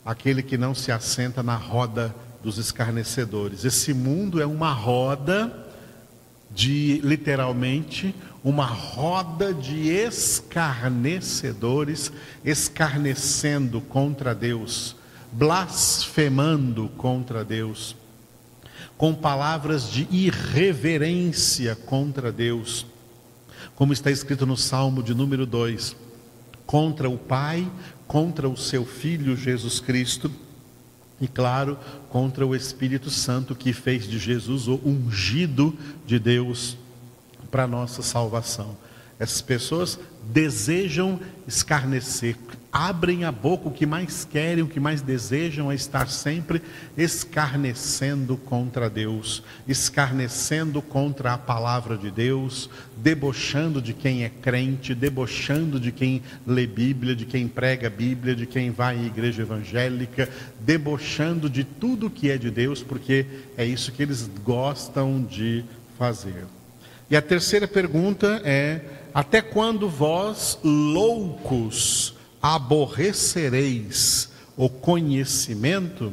aquele 0.04 0.42
que 0.42 0.58
não 0.58 0.74
se 0.74 0.90
assenta 0.90 1.40
na 1.40 1.54
roda 1.54 2.12
dos 2.42 2.58
escarnecedores. 2.58 3.64
Esse 3.64 3.94
mundo 3.94 4.42
é 4.42 4.46
uma 4.46 4.72
roda 4.72 5.68
de, 6.50 7.00
literalmente, 7.04 8.12
uma 8.42 8.66
roda 8.66 9.54
de 9.54 9.88
escarnecedores, 9.88 12.10
escarnecendo 12.44 13.80
contra 13.80 14.34
Deus 14.34 14.95
blasfemando 15.36 16.88
contra 16.96 17.44
Deus, 17.44 17.94
com 18.96 19.14
palavras 19.14 19.90
de 19.90 20.08
irreverência 20.10 21.76
contra 21.76 22.32
Deus, 22.32 22.86
como 23.74 23.92
está 23.92 24.10
escrito 24.10 24.46
no 24.46 24.56
Salmo 24.56 25.02
de 25.02 25.14
número 25.14 25.44
2, 25.44 25.94
contra 26.64 27.10
o 27.10 27.18
Pai, 27.18 27.70
contra 28.06 28.48
o 28.48 28.56
seu 28.56 28.86
Filho 28.86 29.36
Jesus 29.36 29.78
Cristo, 29.78 30.32
e 31.20 31.28
claro, 31.28 31.78
contra 32.08 32.46
o 32.46 32.54
Espírito 32.54 33.10
Santo 33.10 33.54
que 33.54 33.74
fez 33.74 34.08
de 34.08 34.18
Jesus 34.18 34.68
o 34.68 34.80
ungido 34.84 35.76
de 36.06 36.18
Deus 36.18 36.78
para 37.50 37.66
nossa 37.66 38.02
salvação. 38.02 38.76
Essas 39.18 39.42
pessoas 39.42 39.98
desejam 40.32 41.20
escarnecer, 41.46 42.36
abrem 42.72 43.24
a 43.24 43.32
boca, 43.32 43.68
o 43.68 43.72
que 43.72 43.86
mais 43.86 44.24
querem, 44.24 44.62
o 44.62 44.68
que 44.68 44.80
mais 44.80 45.00
desejam 45.00 45.72
é 45.72 45.74
estar 45.74 46.08
sempre 46.08 46.60
escarnecendo 46.96 48.36
contra 48.36 48.90
Deus, 48.90 49.42
escarnecendo 49.66 50.82
contra 50.82 51.32
a 51.32 51.38
palavra 51.38 51.96
de 51.96 52.10
Deus, 52.10 52.68
debochando 52.96 53.80
de 53.80 53.94
quem 53.94 54.24
é 54.24 54.28
crente, 54.28 54.94
debochando 54.94 55.80
de 55.80 55.90
quem 55.92 56.22
lê 56.46 56.66
Bíblia, 56.66 57.14
de 57.14 57.24
quem 57.24 57.48
prega 57.48 57.88
Bíblia, 57.88 58.34
de 58.34 58.44
quem 58.44 58.70
vai 58.70 58.98
à 58.98 59.02
igreja 59.02 59.42
evangélica, 59.42 60.28
debochando 60.60 61.48
de 61.48 61.64
tudo 61.64 62.10
que 62.10 62.30
é 62.30 62.36
de 62.36 62.50
Deus, 62.50 62.82
porque 62.82 63.24
é 63.56 63.64
isso 63.64 63.92
que 63.92 64.02
eles 64.02 64.28
gostam 64.44 65.22
de 65.22 65.64
fazer. 65.96 66.44
E 67.10 67.16
a 67.16 67.22
terceira 67.22 67.68
pergunta 67.68 68.40
é: 68.44 68.80
até 69.14 69.40
quando 69.40 69.88
vós, 69.88 70.58
loucos, 70.62 72.14
aborrecereis 72.42 74.30
o 74.56 74.68
conhecimento? 74.68 76.12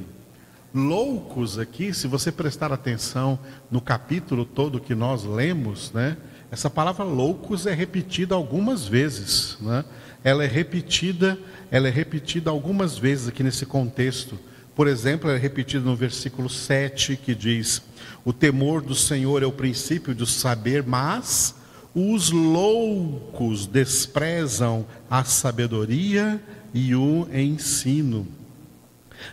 Loucos 0.74 1.60
aqui, 1.60 1.94
se 1.94 2.08
você 2.08 2.32
prestar 2.32 2.72
atenção 2.72 3.38
no 3.70 3.80
capítulo 3.80 4.44
todo 4.44 4.80
que 4.80 4.96
nós 4.96 5.24
lemos, 5.24 5.92
né? 5.92 6.18
Essa 6.50 6.70
palavra 6.70 7.04
loucos 7.04 7.68
é 7.68 7.74
repetida 7.74 8.34
algumas 8.36 8.88
vezes, 8.88 9.58
né? 9.62 9.86
Ela 10.24 10.44
é 10.44 10.48
repetida, 10.48 11.38
ela 11.70 11.88
é 11.88 11.92
repetida 11.92 12.50
algumas 12.50 12.98
vezes 12.98 13.28
aqui 13.28 13.44
nesse 13.44 13.66
contexto. 13.66 14.40
Por 14.76 14.88
exemplo, 14.88 15.30
é 15.30 15.38
repetida 15.38 15.84
no 15.84 15.96
versículo 15.96 16.50
7 16.50 17.16
que 17.18 17.36
diz: 17.36 17.82
"O 18.26 18.34
temor 18.34 18.82
do 18.82 18.96
Senhor 18.96 19.44
é 19.44 19.46
o 19.46 19.52
princípio 19.52 20.16
do 20.16 20.26
saber, 20.26 20.84
mas 20.84 21.56
os 21.96 22.32
loucos 22.32 23.68
desprezam 23.68 24.86
a 25.10 25.24
sabedoria 25.24 26.42
e 26.74 26.96
o 26.96 27.28
ensino. 27.32 28.28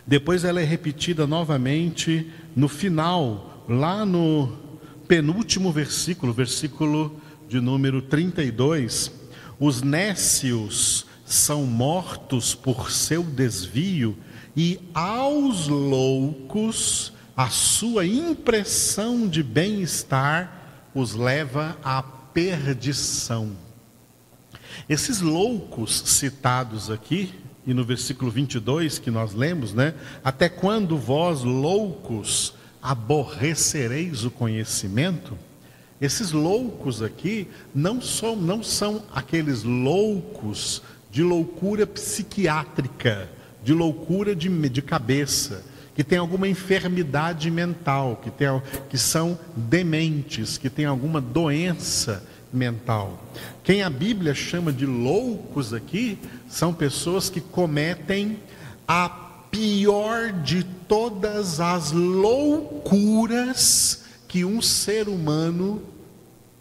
Depois 0.05 0.43
ela 0.43 0.61
é 0.61 0.63
repetida 0.63 1.25
novamente 1.25 2.29
no 2.55 2.67
final, 2.67 3.65
lá 3.67 4.05
no 4.05 4.57
penúltimo 5.07 5.71
versículo, 5.71 6.31
versículo 6.31 7.19
de 7.49 7.59
número 7.59 8.01
32. 8.01 9.11
Os 9.59 9.81
nécios 9.81 11.05
são 11.25 11.65
mortos 11.65 12.53
por 12.53 12.91
seu 12.91 13.23
desvio, 13.23 14.15
e 14.55 14.79
aos 14.93 15.67
loucos 15.67 17.13
a 17.35 17.49
sua 17.49 18.05
impressão 18.05 19.27
de 19.27 19.41
bem-estar 19.41 20.89
os 20.93 21.13
leva 21.13 21.77
à 21.83 22.01
perdição. 22.03 23.51
Esses 24.87 25.21
loucos 25.21 26.03
citados 26.05 26.89
aqui, 26.89 27.33
e 27.65 27.73
no 27.73 27.83
versículo 27.83 28.31
22 28.31 28.99
que 28.99 29.11
nós 29.11 29.33
lemos, 29.33 29.73
né? 29.73 29.93
Até 30.23 30.49
quando 30.49 30.97
vós 30.97 31.43
loucos 31.43 32.53
aborrecereis 32.81 34.25
o 34.25 34.31
conhecimento? 34.31 35.37
Esses 35.99 36.31
loucos 36.31 37.01
aqui 37.01 37.47
não 37.75 38.01
são, 38.01 38.35
não 38.35 38.63
são 38.63 39.03
aqueles 39.13 39.63
loucos 39.63 40.81
de 41.11 41.21
loucura 41.21 41.85
psiquiátrica, 41.85 43.29
de 43.63 43.73
loucura 43.73 44.35
de, 44.35 44.49
de 44.69 44.81
cabeça, 44.81 45.63
que 45.95 46.03
tem 46.03 46.17
alguma 46.17 46.47
enfermidade 46.47 47.51
mental, 47.51 48.19
que, 48.23 48.31
tem, 48.31 48.47
que 48.89 48.97
são 48.97 49.37
dementes, 49.55 50.57
que 50.57 50.69
tem 50.69 50.85
alguma 50.85 51.19
doença 51.19 52.23
mental. 52.51 53.21
Quem 53.63 53.83
a 53.83 53.89
Bíblia 53.89 54.33
chama 54.33 54.73
de 54.73 54.85
loucos 54.85 55.73
aqui 55.73 56.17
são 56.49 56.73
pessoas 56.73 57.29
que 57.29 57.41
cometem 57.41 58.39
a 58.87 59.09
pior 59.51 60.31
de 60.31 60.63
todas 60.63 61.59
as 61.59 61.91
loucuras 61.91 64.05
que 64.27 64.45
um 64.45 64.61
ser 64.61 65.09
humano 65.09 65.81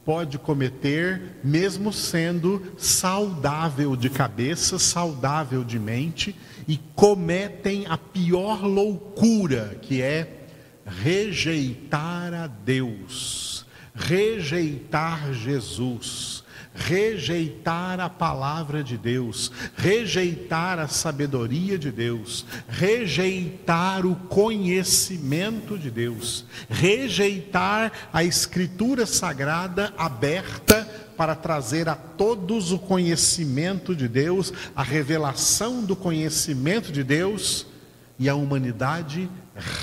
pode 0.05 0.39
cometer, 0.39 1.39
mesmo 1.45 1.93
sendo 1.93 2.63
saudável 2.77 3.95
de 3.95 4.11
cabeça, 4.11 4.79
saudável 4.79 5.63
de 5.63 5.79
mente, 5.79 6.35
e 6.67 6.79
cometem 6.95 7.87
a 7.87 7.97
pior 7.97 8.65
loucura, 8.65 9.79
que 9.83 10.01
é 10.03 10.47
rejeitar 10.85 12.35
a 12.35 12.47
Deus, 12.47 13.65
rejeitar 13.95 15.33
Jesus 15.33 16.40
rejeitar 16.81 18.01
a 18.01 18.09
palavra 18.09 18.83
de 18.83 18.97
Deus, 18.97 19.53
rejeitar 19.77 20.79
a 20.79 20.89
sabedoria 20.89 21.79
de 21.79 21.93
Deus, 21.93 22.47
rejeitar 22.69 24.07
o 24.07 24.17
conhecimento 24.17 25.79
de 25.79 25.91
Deus, 25.91 26.47
rejeitar 26.69 27.93
a 28.13 28.25
Escritura 28.25 29.05
Sagrada 29.05 29.93
aberta 29.99 30.89
para 31.17 31.35
trazer 31.35 31.87
a 31.87 31.95
todos 31.95 32.73
o 32.73 32.79
conhecimento 32.79 33.95
de 33.95 34.09
Deus, 34.09 34.53
a 34.75 34.83
revelação 34.83 35.85
do 35.85 35.95
conhecimento 35.95 36.91
de 36.91 37.05
Deus, 37.05 37.67
e 38.19 38.29
a 38.29 38.35
humanidade 38.35 39.31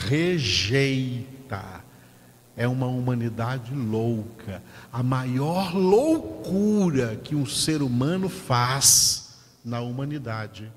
rejeita 0.07 1.86
é 2.57 2.67
uma 2.67 2.87
humanidade 2.87 3.73
louca. 3.73 4.63
A 4.91 5.03
maior 5.03 5.75
loucura 5.75 7.15
que 7.15 7.35
um 7.35 7.45
ser 7.45 7.83
humano 7.83 8.27
faz 8.27 9.37
na 9.63 9.79
humanidade 9.79 10.71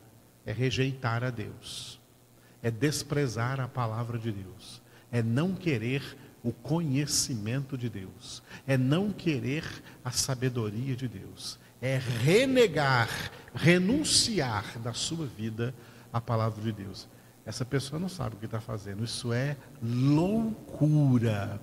é 0.44 0.52
rejeitar 0.52 1.24
a 1.24 1.30
Deus, 1.30 1.98
é 2.62 2.70
desprezar 2.70 3.60
a 3.60 3.66
palavra 3.66 4.18
de 4.18 4.30
Deus, 4.30 4.82
é 5.10 5.22
não 5.22 5.54
querer 5.54 6.18
o 6.42 6.52
conhecimento 6.52 7.78
de 7.78 7.88
Deus, 7.88 8.42
é 8.66 8.76
não 8.76 9.10
querer 9.10 9.64
a 10.04 10.10
sabedoria 10.10 10.94
de 10.94 11.08
Deus, 11.08 11.58
é 11.80 11.98
renegar, 12.22 13.08
renunciar 13.54 14.78
da 14.80 14.92
sua 14.92 15.24
vida 15.24 15.74
a 16.12 16.20
palavra 16.20 16.62
de 16.62 16.72
Deus. 16.72 17.08
Essa 17.46 17.64
pessoa 17.64 17.98
não 17.98 18.08
sabe 18.08 18.36
o 18.36 18.38
que 18.38 18.44
está 18.44 18.60
fazendo, 18.60 19.02
isso 19.02 19.32
é 19.32 19.56
loucura 19.82 21.60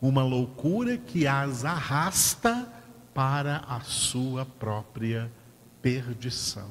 uma 0.00 0.22
loucura 0.24 0.96
que 0.96 1.26
as 1.26 1.64
arrasta 1.64 2.66
para 3.12 3.58
a 3.68 3.80
sua 3.80 4.46
própria 4.46 5.30
perdição. 5.82 6.70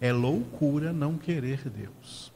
É 0.00 0.12
loucura 0.12 0.92
não 0.92 1.16
querer 1.16 1.68
Deus. 1.68 2.32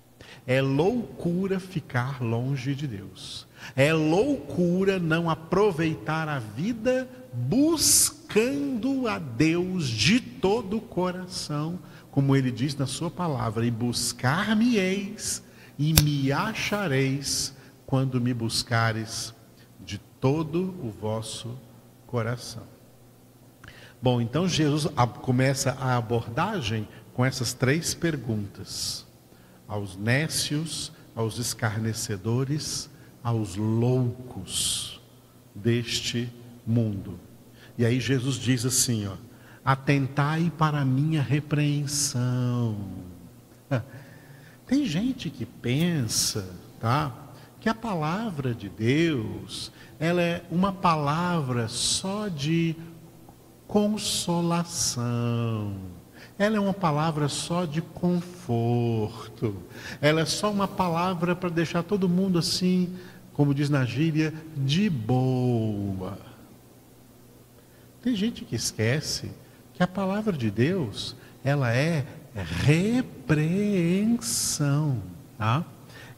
É 0.46 0.60
loucura 0.60 1.58
ficar 1.58 2.22
longe 2.22 2.74
de 2.74 2.86
Deus. 2.86 3.46
É 3.74 3.92
loucura 3.92 4.98
não 4.98 5.30
aproveitar 5.30 6.28
a 6.28 6.38
vida 6.38 7.08
buscando 7.32 9.08
a 9.08 9.18
Deus 9.18 9.88
de 9.88 10.20
todo 10.20 10.76
o 10.76 10.82
coração, 10.82 11.78
como 12.10 12.36
ele 12.36 12.50
diz 12.50 12.76
na 12.76 12.86
sua 12.86 13.10
palavra: 13.10 13.64
e 13.64 13.70
buscar-me-eis 13.70 15.42
e 15.78 15.94
me 16.02 16.30
achareis 16.30 17.54
quando 17.86 18.20
me 18.20 18.34
buscares 18.34 19.33
todo 20.24 20.74
o 20.82 20.90
vosso 20.90 21.54
coração. 22.06 22.62
Bom, 24.00 24.22
então 24.22 24.48
Jesus 24.48 24.90
começa 25.20 25.72
a 25.72 25.98
abordagem 25.98 26.88
com 27.12 27.22
essas 27.22 27.52
três 27.52 27.92
perguntas: 27.92 29.06
aos 29.68 29.98
nécios, 29.98 30.90
aos 31.14 31.36
escarnecedores, 31.36 32.88
aos 33.22 33.56
loucos 33.56 34.98
deste 35.54 36.32
mundo. 36.66 37.20
E 37.76 37.84
aí 37.84 38.00
Jesus 38.00 38.36
diz 38.36 38.64
assim, 38.64 39.06
ó: 39.06 39.16
Atentai 39.62 40.50
para 40.56 40.80
a 40.80 40.86
minha 40.86 41.20
repreensão. 41.20 42.78
Tem 44.66 44.86
gente 44.86 45.28
que 45.28 45.44
pensa, 45.44 46.48
tá? 46.80 47.23
Que 47.64 47.68
a 47.70 47.74
palavra 47.74 48.54
de 48.54 48.68
Deus 48.68 49.72
ela 49.98 50.20
é 50.20 50.44
uma 50.50 50.70
palavra 50.70 51.66
só 51.66 52.28
de 52.28 52.76
consolação. 53.66 55.08
Ela 56.38 56.58
é 56.58 56.60
uma 56.60 56.74
palavra 56.74 57.26
só 57.26 57.64
de 57.64 57.80
conforto. 57.80 59.56
Ela 59.98 60.20
é 60.20 60.26
só 60.26 60.50
uma 60.50 60.68
palavra 60.68 61.34
para 61.34 61.48
deixar 61.48 61.82
todo 61.82 62.06
mundo 62.06 62.38
assim, 62.38 62.94
como 63.32 63.54
diz 63.54 63.70
na 63.70 63.86
gíria, 63.86 64.34
de 64.54 64.90
boa. 64.90 66.18
Tem 68.02 68.14
gente 68.14 68.44
que 68.44 68.56
esquece 68.56 69.30
que 69.72 69.82
a 69.82 69.88
palavra 69.88 70.36
de 70.36 70.50
Deus, 70.50 71.16
ela 71.42 71.74
é 71.74 72.04
repreensão, 72.34 75.02
tá? 75.38 75.64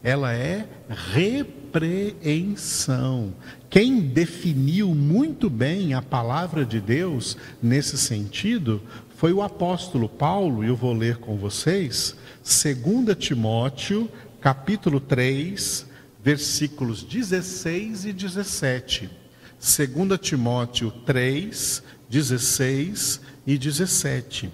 Ela 0.03 0.35
é 0.35 0.67
repreensão. 0.89 3.33
Quem 3.69 4.01
definiu 4.01 4.95
muito 4.95 5.51
bem 5.51 5.93
a 5.95 6.03
palavra 6.03 6.65
de 6.65 6.81
Deus 6.81 7.37
nesse 7.63 7.99
sentido 7.99 8.81
foi 9.17 9.33
o 9.33 9.43
apóstolo 9.43 10.09
Paulo, 10.09 10.63
e 10.63 10.69
eu 10.69 10.77
vou 10.77 10.93
ler 10.93 11.17
com 11.17 11.37
vocês, 11.37 12.15
2 12.45 13.17
Timóteo, 13.19 14.09
capítulo 14.41 15.01
3, 15.01 15.87
versículos 16.23 17.03
16 17.03 18.05
e 18.05 18.13
17. 18.13 19.11
2 19.59 20.21
Timóteo 20.21 20.91
3, 21.05 21.83
16 22.11 23.21
e 23.47 23.57
17. 23.57 24.51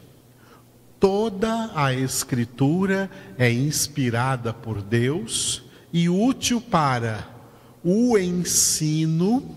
Toda 1.03 1.73
a 1.75 1.93
Escritura 1.93 3.11
é 3.37 3.51
inspirada 3.51 4.55
por 4.55 4.81
Deus 4.81 5.65
e 5.93 6.09
útil 6.09 6.61
para 6.61 7.27
o 7.83 8.17
ensino, 8.17 9.53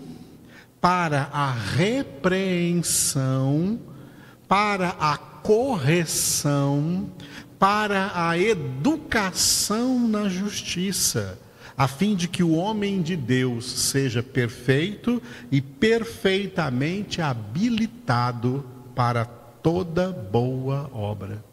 para 0.80 1.28
a 1.32 1.52
repreensão, 1.52 2.98
para 4.48 4.96
a 4.98 5.16
correção, 5.16 7.08
para 7.60 8.10
a 8.28 8.36
educação 8.36 10.00
na 10.00 10.28
justiça, 10.28 11.38
a 11.78 11.86
fim 11.86 12.16
de 12.16 12.26
que 12.26 12.42
o 12.42 12.56
homem 12.56 13.00
de 13.00 13.14
Deus 13.14 13.70
seja 13.70 14.20
perfeito 14.20 15.22
e 15.52 15.60
perfeitamente 15.60 17.22
habilitado 17.22 18.66
para 18.96 19.45
toda 19.66 20.12
boa 20.12 20.88
obra. 20.92 21.44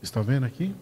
Estão 0.00 0.22
vendo 0.22 0.46
aqui? 0.46 0.74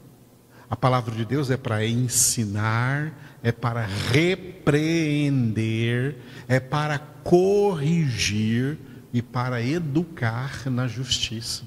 A 0.70 0.76
palavra 0.76 1.12
de 1.12 1.24
Deus 1.24 1.50
é 1.50 1.56
para 1.56 1.84
ensinar, 1.84 3.12
é 3.42 3.50
para 3.50 3.84
repreender, 4.12 5.48
é 6.46 6.60
para 6.60 7.00
corrigir 7.00 8.78
e 9.12 9.20
para 9.20 9.60
educar 9.60 10.70
na 10.70 10.86
justiça. 10.86 11.64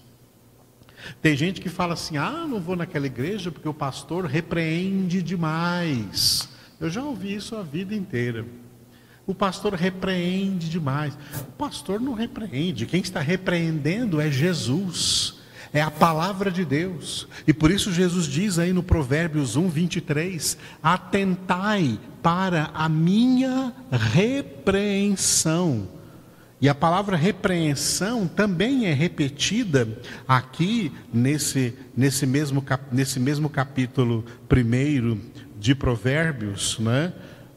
Tem 1.22 1.36
gente 1.36 1.60
que 1.60 1.68
fala 1.68 1.92
assim: 1.96 2.16
ah, 2.16 2.48
não 2.48 2.62
vou 2.62 2.78
naquela 2.78 3.08
igreja 3.08 3.52
porque 3.52 3.68
o 3.68 3.74
pastor 3.74 4.24
repreende 4.24 5.22
demais. 5.22 6.48
Eu 6.80 6.90
já 6.90 7.04
ouvi 7.04 7.36
isso 7.36 7.54
a 7.58 7.64
vida 7.64 7.94
inteira. 7.94 8.46
O 9.26 9.34
pastor 9.34 9.74
repreende 9.74 10.70
demais. 10.70 11.18
O 11.40 11.54
pastor 11.54 12.00
não 12.00 12.14
repreende. 12.14 12.86
Quem 12.86 13.02
está 13.02 13.22
repreendendo 13.22 14.20
é 14.20 14.30
Jesus 14.30 15.42
é 15.74 15.82
a 15.82 15.90
palavra 15.90 16.52
de 16.52 16.64
Deus. 16.64 17.28
E 17.48 17.54
por 17.54 17.72
isso 17.72 17.92
Jesus 17.92 18.26
diz 18.26 18.60
aí 18.60 18.72
no 18.72 18.84
Provérbios 18.84 19.56
1, 19.56 19.68
23: 19.70 20.58
Atentai 20.84 22.00
para 22.22 22.70
a 22.74 22.88
minha 22.88 23.74
repreensão. 23.92 25.88
E 26.62 26.70
a 26.70 26.76
palavra 26.76 27.18
repreensão 27.18 28.26
também 28.26 28.86
é 28.86 28.94
repetida 28.94 30.00
aqui 30.26 30.94
nesse, 31.12 31.74
nesse, 31.98 32.26
mesmo, 32.26 32.64
nesse 32.90 33.20
mesmo 33.20 33.50
capítulo 33.50 34.24
primeiro 34.48 35.20
de 35.60 35.76
Provérbios, 35.76 36.78
né? 36.80 37.12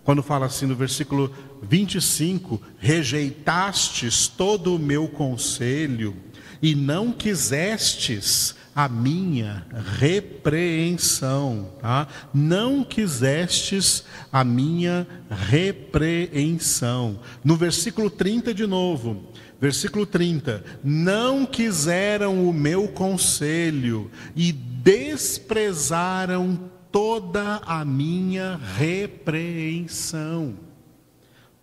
quando 0.07 0.23
fala 0.23 0.47
assim 0.47 0.67
no 0.67 0.77
versículo 0.77 1.33
25: 1.62 2.61
Rejeitastes 2.79 4.29
todo 4.29 4.75
o 4.75 4.79
meu 4.79 5.09
conselho 5.09 6.16
e 6.62 6.75
não 6.75 7.12
quisestes 7.12 8.55
a 8.75 8.88
minha 8.88 9.66
repreensão, 9.99 11.73
tá? 11.81 12.09
Não 12.35 12.85
quisestes 12.85 14.05
a 14.31 14.45
minha 14.45 15.07
repreensão. 15.31 17.19
No 17.42 17.57
versículo 17.57 18.11
30 18.11 18.53
de 18.53 18.66
novo, 18.66 19.33
versículo 19.59 20.05
30, 20.05 20.62
não 20.85 21.47
quiseram 21.47 22.47
o 22.47 22.53
meu 22.53 22.88
conselho 22.88 24.11
e 24.35 24.53
desprezaram 24.53 26.71
toda 26.92 27.62
a 27.64 27.83
minha 27.85 28.61
repreensão. 28.77 30.66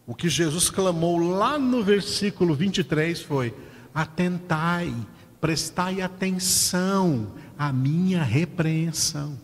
O 0.05 0.13
que 0.13 0.27
Jesus 0.27 0.69
clamou 0.69 1.17
lá 1.17 1.57
no 1.57 1.83
versículo 1.83 2.53
23 2.53 3.21
foi: 3.21 3.53
atentai, 3.93 4.93
prestai 5.39 6.01
atenção 6.01 7.33
à 7.57 7.71
minha 7.71 8.23
repreensão. 8.23 9.37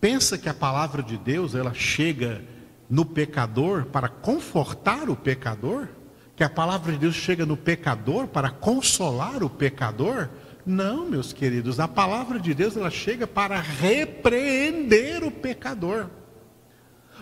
Pensa 0.00 0.38
que 0.38 0.48
a 0.48 0.54
palavra 0.54 1.02
de 1.02 1.16
Deus, 1.16 1.54
ela 1.54 1.74
chega 1.74 2.44
no 2.88 3.04
pecador 3.04 3.86
para 3.86 4.08
confortar 4.08 5.10
o 5.10 5.16
pecador? 5.16 5.88
Que 6.36 6.44
a 6.44 6.48
palavra 6.48 6.92
de 6.92 6.98
Deus 6.98 7.16
chega 7.16 7.44
no 7.44 7.56
pecador 7.56 8.28
para 8.28 8.48
consolar 8.48 9.42
o 9.42 9.50
pecador? 9.50 10.28
Não, 10.64 11.08
meus 11.08 11.32
queridos, 11.32 11.80
a 11.80 11.88
palavra 11.88 12.38
de 12.38 12.54
Deus 12.54 12.76
ela 12.76 12.90
chega 12.90 13.26
para 13.26 13.60
repreender 13.60 15.24
o 15.24 15.30
pecador. 15.30 16.08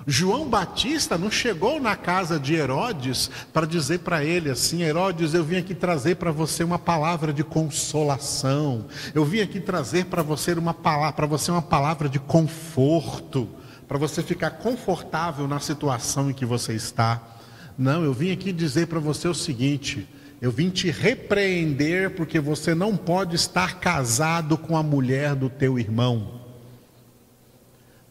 João 0.08 0.48
Batista 0.48 1.18
não 1.18 1.32
chegou 1.32 1.80
na 1.80 1.96
casa 1.96 2.38
de 2.38 2.54
Herodes 2.54 3.28
para 3.52 3.66
dizer 3.66 3.98
para 4.00 4.24
ele 4.24 4.48
assim: 4.48 4.82
Herodes, 4.82 5.34
eu 5.34 5.42
vim 5.42 5.56
aqui 5.56 5.74
trazer 5.74 6.14
para 6.14 6.30
você 6.30 6.62
uma 6.62 6.78
palavra 6.78 7.32
de 7.32 7.42
consolação. 7.42 8.84
Eu 9.12 9.24
vim 9.24 9.40
aqui 9.40 9.58
trazer 9.58 10.04
para 10.04 10.22
você 10.22 10.52
uma 10.52 10.72
palavra, 10.72 11.12
para 11.12 11.26
você 11.26 11.50
uma 11.50 11.62
palavra 11.62 12.08
de 12.08 12.20
conforto, 12.20 13.48
para 13.88 13.98
você 13.98 14.22
ficar 14.22 14.50
confortável 14.50 15.48
na 15.48 15.58
situação 15.58 16.30
em 16.30 16.34
que 16.34 16.46
você 16.46 16.74
está. 16.74 17.20
Não, 17.76 18.04
eu 18.04 18.12
vim 18.12 18.30
aqui 18.30 18.52
dizer 18.52 18.86
para 18.86 19.00
você 19.00 19.26
o 19.26 19.34
seguinte: 19.34 20.08
eu 20.40 20.52
vim 20.52 20.70
te 20.70 20.88
repreender 20.88 22.10
porque 22.10 22.38
você 22.38 22.76
não 22.76 22.96
pode 22.96 23.34
estar 23.34 23.80
casado 23.80 24.56
com 24.56 24.76
a 24.76 24.84
mulher 24.84 25.34
do 25.34 25.50
teu 25.50 25.80
irmão. 25.80 26.35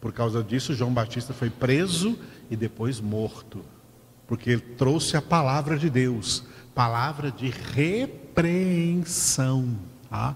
Por 0.00 0.12
causa 0.12 0.42
disso, 0.42 0.74
João 0.74 0.92
Batista 0.92 1.32
foi 1.32 1.50
preso 1.50 2.18
e 2.50 2.56
depois 2.56 3.00
morto, 3.00 3.64
porque 4.26 4.50
ele 4.50 4.60
trouxe 4.60 5.16
a 5.16 5.22
palavra 5.22 5.78
de 5.78 5.88
Deus, 5.88 6.42
palavra 6.74 7.30
de 7.30 7.48
repreensão, 7.74 9.78
tá? 10.10 10.34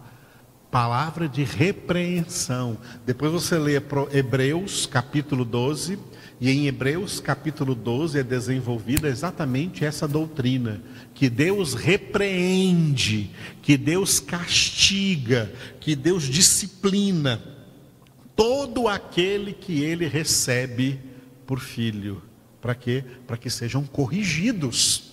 Palavra 0.70 1.28
de 1.28 1.42
repreensão. 1.42 2.78
Depois 3.04 3.32
você 3.32 3.58
lê 3.58 3.82
Hebreus 4.12 4.86
capítulo 4.86 5.44
12, 5.44 5.98
e 6.40 6.50
em 6.50 6.68
Hebreus 6.68 7.20
capítulo 7.20 7.74
12 7.74 8.20
é 8.20 8.22
desenvolvida 8.22 9.08
exatamente 9.08 9.84
essa 9.84 10.08
doutrina, 10.08 10.80
que 11.12 11.28
Deus 11.28 11.74
repreende, 11.74 13.30
que 13.60 13.76
Deus 13.76 14.20
castiga, 14.20 15.52
que 15.80 15.94
Deus 15.94 16.22
disciplina 16.22 17.49
todo 18.34 18.88
aquele 18.88 19.52
que 19.52 19.82
ele 19.82 20.06
recebe 20.06 21.00
por 21.46 21.60
filho. 21.60 22.22
Para 22.60 22.74
quê? 22.74 23.04
Para 23.26 23.36
que 23.36 23.50
sejam 23.50 23.84
corrigidos. 23.84 25.10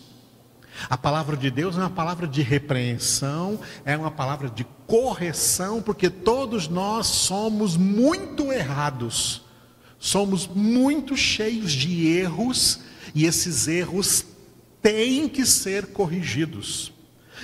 A 0.90 0.98
palavra 0.98 1.36
de 1.36 1.50
Deus 1.50 1.76
é 1.76 1.80
uma 1.80 1.90
palavra 1.90 2.28
de 2.28 2.42
repreensão, 2.42 3.60
é 3.84 3.98
uma 3.98 4.12
palavra 4.12 4.50
de 4.50 4.64
correção, 4.86 5.82
porque 5.82 6.10
todos 6.10 6.68
nós 6.68 7.08
somos 7.08 7.76
muito 7.76 8.52
errados, 8.52 9.42
somos 9.98 10.48
muito 10.48 11.18
cheios 11.18 11.72
de 11.72 12.08
erros, 12.08 12.82
e 13.16 13.26
esses 13.26 13.68
erros 13.68 14.26
têm 14.82 15.28
que 15.28 15.46
ser 15.46 15.88
corrigidos. 15.88 16.94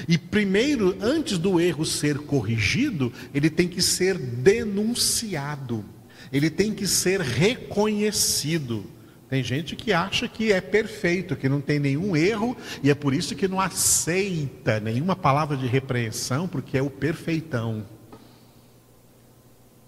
E 0.08 0.18
primeiro, 0.18 0.96
antes 1.02 1.38
do 1.38 1.60
erro 1.60 1.86
ser 1.86 2.20
corrigido, 2.20 3.12
ele 3.34 3.50
tem 3.50 3.68
que 3.68 3.82
ser 3.82 4.18
denunciado, 4.18 5.84
ele 6.32 6.50
tem 6.50 6.74
que 6.74 6.88
ser 6.88 7.22
reconhecido. 7.22 8.86
Tem 9.30 9.44
gente 9.44 9.76
que 9.76 9.92
acha 9.92 10.28
que 10.28 10.52
é 10.52 10.62
perfeito, 10.62 11.36
que 11.36 11.50
não 11.50 11.60
tem 11.60 11.80
nenhum 11.80 12.16
erro, 12.16 12.56
e 12.84 12.92
é 12.92 12.96
por 12.96 13.14
isso 13.14 13.36
que 13.36 13.48
não 13.48 13.60
aceita 13.60 14.80
nenhuma 14.80 15.16
palavra 15.16 15.58
de 15.58 15.66
repreensão, 15.66 16.48
porque 16.48 16.78
é 16.78 16.82
o 16.84 16.90
perfeitão. 16.90 17.84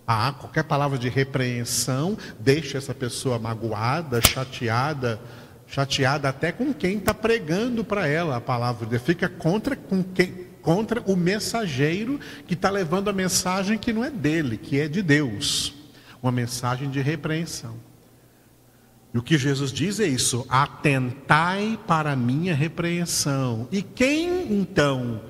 Ah, 0.07 0.33
qualquer 0.39 0.63
palavra 0.63 0.97
de 0.97 1.09
repreensão 1.09 2.17
deixa 2.39 2.77
essa 2.77 2.93
pessoa 2.93 3.39
magoada, 3.39 4.21
chateada, 4.21 5.19
chateada 5.67 6.29
até 6.29 6.51
com 6.51 6.73
quem 6.73 6.97
está 6.97 7.13
pregando 7.13 7.83
para 7.83 8.07
ela 8.07 8.37
a 8.37 8.41
palavra 8.41 8.99
fica 8.99 9.27
contra, 9.27 9.75
com 9.75 10.03
quem, 10.03 10.45
contra 10.61 11.01
o 11.01 11.15
mensageiro 11.15 12.19
que 12.47 12.53
está 12.53 12.69
levando 12.69 13.09
a 13.09 13.13
mensagem 13.13 13.77
que 13.77 13.93
não 13.93 14.03
é 14.03 14.09
dele, 14.09 14.57
que 14.57 14.79
é 14.79 14.87
de 14.87 15.01
Deus, 15.01 15.73
uma 16.21 16.31
mensagem 16.31 16.89
de 16.89 17.01
repreensão. 17.01 17.75
E 19.13 19.17
o 19.17 19.23
que 19.23 19.37
Jesus 19.37 19.71
diz 19.71 19.99
é 20.01 20.05
isso: 20.07 20.45
atentai 20.49 21.79
para 21.87 22.11
a 22.11 22.15
minha 22.17 22.53
repreensão. 22.53 23.65
E 23.71 23.81
quem 23.81 24.51
então 24.53 25.21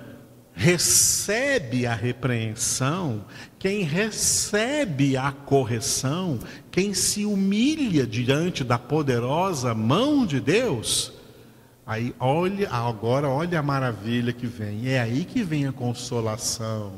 recebe 0.56 1.86
a 1.86 1.94
repreensão, 1.94 3.26
quem 3.60 3.84
recebe 3.84 5.18
a 5.18 5.32
correção, 5.32 6.40
quem 6.72 6.94
se 6.94 7.26
humilha 7.26 8.08
diante 8.08 8.64
da 8.64 8.80
poderosa 8.80 9.74
mão 9.74 10.26
de 10.26 10.40
Deus, 10.40 11.12
aí 11.86 12.16
olha, 12.20 12.70
agora 12.70 13.28
olha 13.28 13.60
a 13.60 13.64
maravilha 13.64 14.32
que 14.32 14.48
vem. 14.48 14.88
É 14.88 15.02
aí 15.02 15.26
que 15.26 15.44
vem 15.44 15.68
a 15.68 15.74
consolação. 15.74 16.94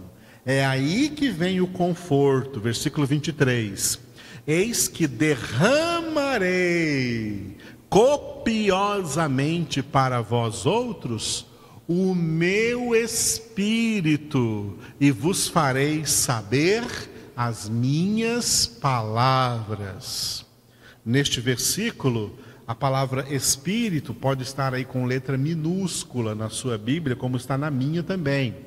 É 0.45 0.63
aí 0.65 1.09
que 1.09 1.29
vem 1.29 1.59
o 1.59 1.67
conforto. 1.67 2.59
Versículo 2.59 3.07
23. 3.07 3.99
Eis 4.45 4.87
que 4.87 5.07
derramarei 5.07 6.37
copiosamente 7.89 9.81
para 9.81 10.21
vós 10.21 10.65
outros 10.65 11.45
o 11.87 12.13
meu 12.13 12.93
espírito 12.93 14.77
e 14.99 15.09
vos 15.09 15.47
farei 15.47 16.05
saber 16.05 16.83
as 17.35 17.69
minhas 17.69 18.67
palavras. 18.67 20.45
Neste 21.05 21.39
versículo, 21.39 22.37
a 22.67 22.75
palavra 22.75 23.33
espírito 23.33 24.13
pode 24.13 24.43
estar 24.43 24.73
aí 24.73 24.83
com 24.83 25.05
letra 25.05 25.37
minúscula 25.37 26.35
na 26.35 26.49
sua 26.49 26.77
Bíblia, 26.77 27.15
como 27.15 27.37
está 27.37 27.57
na 27.57 27.71
minha 27.71 28.03
também. 28.03 28.57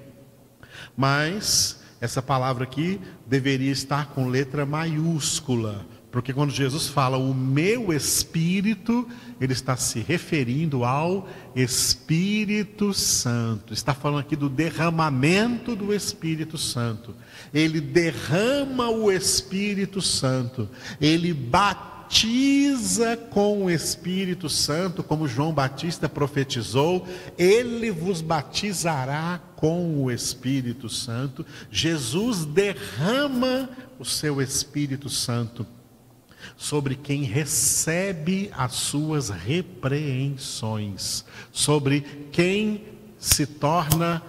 Mas 0.97 1.83
essa 2.01 2.23
palavra 2.23 2.65
aqui 2.65 2.99
deveria 3.27 3.71
estar 3.71 4.07
com 4.07 4.29
letra 4.29 4.65
maiúscula, 4.65 5.85
porque 6.11 6.33
quando 6.33 6.51
Jesus 6.51 6.89
fala 6.89 7.17
o 7.17 7.33
meu 7.33 7.93
espírito, 7.93 9.09
ele 9.41 9.53
está 9.53 9.77
se 9.77 10.01
referindo 10.01 10.85
ao 10.85 11.29
Espírito 11.55 12.93
Santo. 12.93 13.73
Está 13.73 13.95
falando 13.95 14.21
aqui 14.21 14.35
do 14.35 14.49
derramamento 14.49 15.77
do 15.77 15.95
Espírito 15.95 16.59
Santo. 16.59 17.15
Ele 17.55 17.81
derrama 17.81 18.91
o 18.91 19.11
Espírito 19.11 20.03
Santo. 20.03 20.69
Ele 21.01 21.33
batiza 21.33 23.17
com 23.17 23.67
o 23.67 23.71
Espírito 23.71 24.49
Santo, 24.49 25.05
como 25.05 25.29
João 25.29 25.53
Batista 25.53 26.09
profetizou, 26.09 27.07
ele 27.39 27.93
vos 27.93 28.21
batizará 28.21 29.41
com 29.55 30.03
o 30.03 30.11
Espírito 30.11 30.89
Santo. 30.89 31.47
Jesus 31.71 32.45
derrama 32.45 33.71
o 33.97 34.05
seu 34.05 34.43
Espírito 34.43 35.09
Santo 35.09 35.65
sobre 36.57 36.95
quem 36.95 37.23
recebe 37.23 38.51
as 38.57 38.73
suas 38.75 39.29
repreensões, 39.29 41.25
sobre 41.53 42.01
quem 42.33 42.85
se 43.19 43.47
torna 43.47 44.23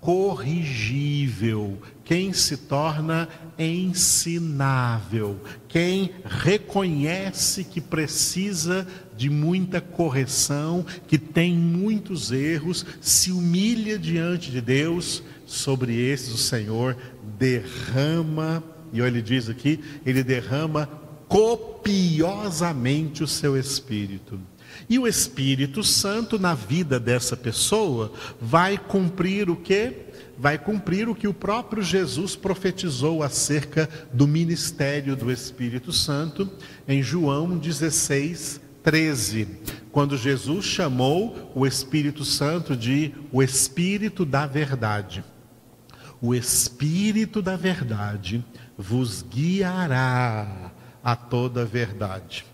corrigível, 0.00 1.80
quem 2.04 2.32
se 2.32 2.56
torna 2.56 3.28
ensinável, 3.56 5.40
quem 5.68 6.10
reconhece 6.24 7.62
que 7.62 7.80
precisa 7.80 8.84
de 9.16 9.30
muita 9.30 9.80
correção, 9.80 10.84
que 11.06 11.16
tem 11.16 11.56
muitos 11.56 12.32
erros, 12.32 12.84
se 13.00 13.30
humilha 13.30 13.96
diante 13.96 14.50
de 14.50 14.60
Deus, 14.60 15.22
sobre 15.46 15.94
esses 15.94 16.34
o 16.34 16.38
Senhor 16.38 16.96
derrama, 17.38 18.64
e 18.92 19.00
olha, 19.00 19.10
ele 19.10 19.22
diz 19.22 19.48
aqui, 19.48 19.78
ele 20.04 20.24
derrama 20.24 20.88
copiosamente 21.32 23.24
o 23.24 23.26
seu 23.26 23.56
espírito. 23.56 24.38
E 24.86 24.98
o 24.98 25.08
Espírito 25.08 25.82
Santo 25.82 26.38
na 26.38 26.54
vida 26.54 27.00
dessa 27.00 27.34
pessoa 27.34 28.12
vai 28.38 28.76
cumprir 28.76 29.48
o 29.48 29.56
que? 29.56 29.94
Vai 30.36 30.58
cumprir 30.58 31.08
o 31.08 31.14
que 31.14 31.26
o 31.26 31.32
próprio 31.32 31.82
Jesus 31.82 32.36
profetizou 32.36 33.22
acerca 33.22 33.88
do 34.12 34.26
ministério 34.26 35.16
do 35.16 35.32
Espírito 35.32 35.90
Santo 35.90 36.50
em 36.86 37.02
João 37.02 37.56
16, 37.56 38.60
13, 38.82 39.48
quando 39.90 40.18
Jesus 40.18 40.66
chamou 40.66 41.50
o 41.54 41.66
Espírito 41.66 42.26
Santo 42.26 42.76
de 42.76 43.14
o 43.32 43.42
Espírito 43.42 44.26
da 44.26 44.46
Verdade. 44.46 45.24
O 46.20 46.34
Espírito 46.34 47.40
da 47.40 47.56
Verdade 47.56 48.44
vos 48.76 49.22
guiará 49.22 50.71
a 51.02 51.16
toda 51.16 51.64
verdade. 51.64 52.44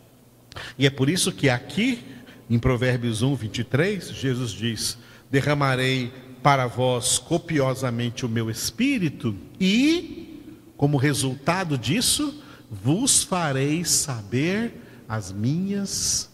E 0.78 0.86
é 0.86 0.90
por 0.90 1.08
isso 1.08 1.32
que 1.32 1.48
aqui, 1.48 2.04
em 2.48 2.58
Provérbios 2.58 3.22
1, 3.22 3.34
23, 3.34 4.10
Jesus 4.10 4.50
diz: 4.50 4.98
Derramarei 5.30 6.12
para 6.42 6.66
vós 6.66 7.18
copiosamente 7.18 8.24
o 8.24 8.28
meu 8.28 8.50
espírito, 8.50 9.34
e, 9.60 10.42
como 10.76 10.96
resultado 10.96 11.76
disso, 11.76 12.42
vos 12.70 13.22
farei 13.22 13.84
saber 13.84 14.74
as 15.08 15.32
minhas 15.32 16.30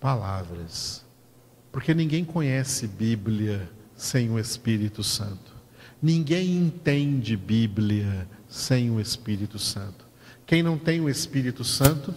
palavras. 0.00 1.04
Porque 1.72 1.94
ninguém 1.94 2.24
conhece 2.24 2.86
Bíblia 2.86 3.70
sem 3.94 4.30
o 4.30 4.38
Espírito 4.38 5.04
Santo. 5.04 5.54
Ninguém 6.02 6.56
entende 6.56 7.36
Bíblia 7.36 8.28
sem 8.48 8.90
o 8.90 9.00
Espírito 9.00 9.58
Santo. 9.58 10.09
Quem 10.50 10.64
não 10.64 10.76
tem 10.76 11.00
o 11.00 11.08
Espírito 11.08 11.62
Santo 11.62 12.12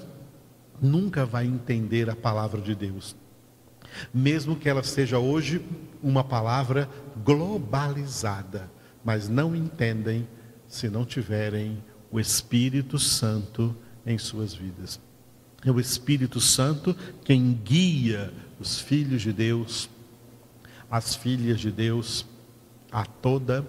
nunca 0.81 1.23
vai 1.23 1.45
entender 1.45 2.09
a 2.09 2.15
palavra 2.15 2.59
de 2.59 2.73
Deus. 2.73 3.15
Mesmo 4.11 4.55
que 4.55 4.67
ela 4.67 4.81
seja 4.81 5.19
hoje 5.19 5.63
uma 6.01 6.23
palavra 6.23 6.89
globalizada, 7.23 8.71
mas 9.05 9.29
não 9.29 9.55
entendem 9.55 10.27
se 10.67 10.89
não 10.89 11.05
tiverem 11.05 11.77
o 12.11 12.19
Espírito 12.19 12.97
Santo 12.97 13.75
em 14.03 14.17
suas 14.17 14.51
vidas. 14.55 14.99
É 15.63 15.69
o 15.69 15.79
Espírito 15.79 16.39
Santo 16.41 16.95
quem 17.23 17.53
guia 17.63 18.33
os 18.59 18.79
filhos 18.79 19.21
de 19.21 19.31
Deus, 19.31 19.87
as 20.89 21.13
filhas 21.13 21.59
de 21.59 21.69
Deus, 21.69 22.25
a 22.91 23.05
toda 23.05 23.63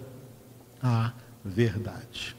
a 0.81 1.13
verdade. 1.43 2.35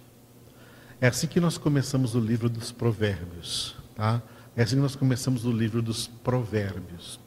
É 0.99 1.09
assim 1.09 1.27
que 1.27 1.39
nós 1.39 1.59
começamos 1.59 2.15
o 2.15 2.21
livro 2.21 2.49
dos 2.49 2.73
Provérbios, 2.73 3.77
tá? 3.95 4.23
É 4.57 4.63
assim 4.63 4.77
que 4.77 4.83
nós 4.83 4.97
começamos 4.97 5.45
o 5.45 5.53
livro 5.53 5.83
dos 5.83 6.07
Provérbios. 6.07 7.21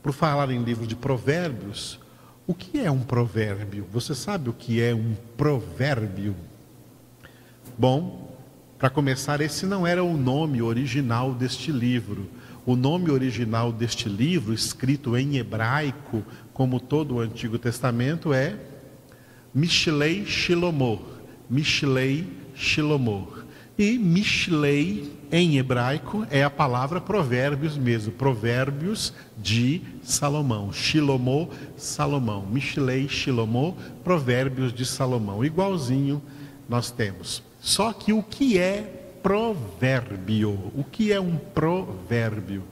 Por 0.00 0.12
falar 0.12 0.48
em 0.52 0.62
livro 0.62 0.86
de 0.86 0.94
Provérbios, 0.94 1.98
o 2.46 2.54
que 2.54 2.78
é 2.78 2.88
um 2.90 3.00
provérbio? 3.00 3.84
Você 3.90 4.14
sabe 4.14 4.48
o 4.48 4.52
que 4.52 4.80
é 4.80 4.94
um 4.94 5.16
provérbio? 5.36 6.36
Bom, 7.76 8.38
para 8.78 8.88
começar, 8.88 9.40
esse 9.40 9.66
não 9.66 9.84
era 9.84 10.04
o 10.04 10.16
nome 10.16 10.62
original 10.62 11.34
deste 11.34 11.72
livro. 11.72 12.30
O 12.64 12.76
nome 12.76 13.10
original 13.10 13.72
deste 13.72 14.08
livro, 14.08 14.54
escrito 14.54 15.16
em 15.16 15.38
hebraico, 15.38 16.22
como 16.52 16.78
todo 16.78 17.16
o 17.16 17.20
Antigo 17.20 17.58
Testamento, 17.58 18.32
é 18.32 18.56
Mishlei 19.52 20.24
Shilomor. 20.24 21.17
Mishlei 21.48 22.26
Shilomor. 22.54 23.44
E 23.78 23.96
Mishlei, 23.96 25.12
em 25.30 25.56
hebraico, 25.56 26.26
é 26.30 26.42
a 26.42 26.50
palavra 26.50 27.00
provérbios 27.00 27.76
mesmo. 27.76 28.12
Provérbios 28.12 29.14
de 29.36 29.82
Salomão. 30.02 30.72
Shilomor, 30.72 31.48
Salomão. 31.76 32.44
Mishlei 32.44 33.08
Shilomor, 33.08 33.74
provérbios 34.02 34.72
de 34.72 34.84
Salomão. 34.84 35.44
Igualzinho 35.44 36.20
nós 36.68 36.90
temos. 36.90 37.42
Só 37.60 37.92
que 37.92 38.12
o 38.12 38.22
que 38.22 38.58
é 38.58 38.82
provérbio? 39.22 40.72
O 40.74 40.82
que 40.82 41.12
é 41.12 41.20
um 41.20 41.36
provérbio? 41.36 42.64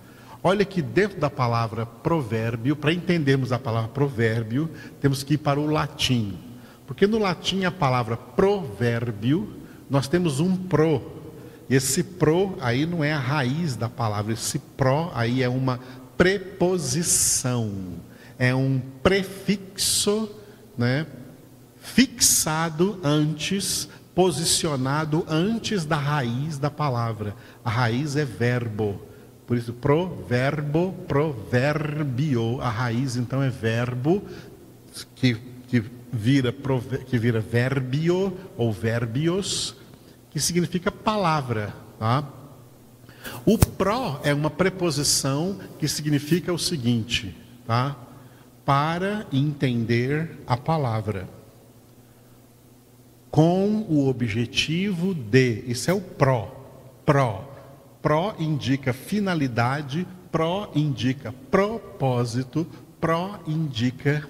Olha 0.42 0.64
que 0.64 0.82
dentro 0.82 1.20
da 1.20 1.30
palavra 1.30 1.86
provérbio, 1.86 2.76
para 2.76 2.92
entendermos 2.92 3.52
a 3.52 3.58
palavra 3.58 3.88
provérbio, 3.88 4.70
temos 5.00 5.22
que 5.22 5.34
ir 5.34 5.38
para 5.38 5.58
o 5.58 5.66
latim. 5.66 6.38
Porque 6.86 7.06
no 7.06 7.18
latim 7.18 7.64
a 7.64 7.70
palavra 7.70 8.16
provérbio, 8.16 9.54
nós 9.90 10.08
temos 10.08 10.40
um 10.40 10.56
pro. 10.56 11.02
E 11.68 11.74
esse 11.74 12.02
pro 12.02 12.56
aí 12.60 12.86
não 12.86 13.02
é 13.02 13.12
a 13.12 13.18
raiz 13.18 13.74
da 13.76 13.88
palavra, 13.88 14.32
esse 14.32 14.58
pro 14.58 15.10
aí 15.14 15.42
é 15.42 15.48
uma 15.48 15.80
preposição, 16.16 17.72
é 18.38 18.54
um 18.54 18.80
prefixo, 19.02 20.30
né, 20.78 21.06
fixado 21.80 22.98
antes 23.02 23.88
posicionado 24.16 25.26
antes 25.28 25.84
da 25.84 25.96
raiz 25.96 26.56
da 26.56 26.70
palavra. 26.70 27.36
A 27.62 27.68
raiz 27.68 28.16
é 28.16 28.24
verbo. 28.24 28.98
Por 29.46 29.58
isso, 29.58 29.74
proverbo, 29.74 30.94
proverbio. 31.06 32.58
A 32.62 32.70
raiz 32.70 33.16
então 33.16 33.42
é 33.42 33.50
verbo 33.50 34.22
que, 35.14 35.36
vira, 36.16 36.52
que 37.08 37.18
vira 37.18 37.40
verbio 37.40 38.36
ou 38.56 38.72
verbios, 38.72 39.76
que 40.30 40.40
significa 40.40 40.90
palavra. 40.90 41.74
Tá? 41.98 42.26
O 43.44 43.58
pro 43.58 44.18
é 44.24 44.32
uma 44.32 44.50
preposição 44.50 45.58
que 45.78 45.86
significa 45.86 46.52
o 46.52 46.58
seguinte, 46.58 47.36
tá? 47.66 47.96
Para 48.64 49.26
entender 49.32 50.38
a 50.46 50.56
palavra 50.56 51.28
com 53.30 53.84
o 53.88 54.08
objetivo 54.08 55.12
de, 55.12 55.62
isso 55.66 55.90
é 55.90 55.94
o 55.94 56.00
pró, 56.00 56.46
pró. 57.04 57.52
Pró 58.00 58.34
indica 58.38 58.92
finalidade, 58.92 60.06
pró 60.32 60.70
indica 60.74 61.34
propósito, 61.50 62.66
pró 63.00 63.38
indica 63.46 64.26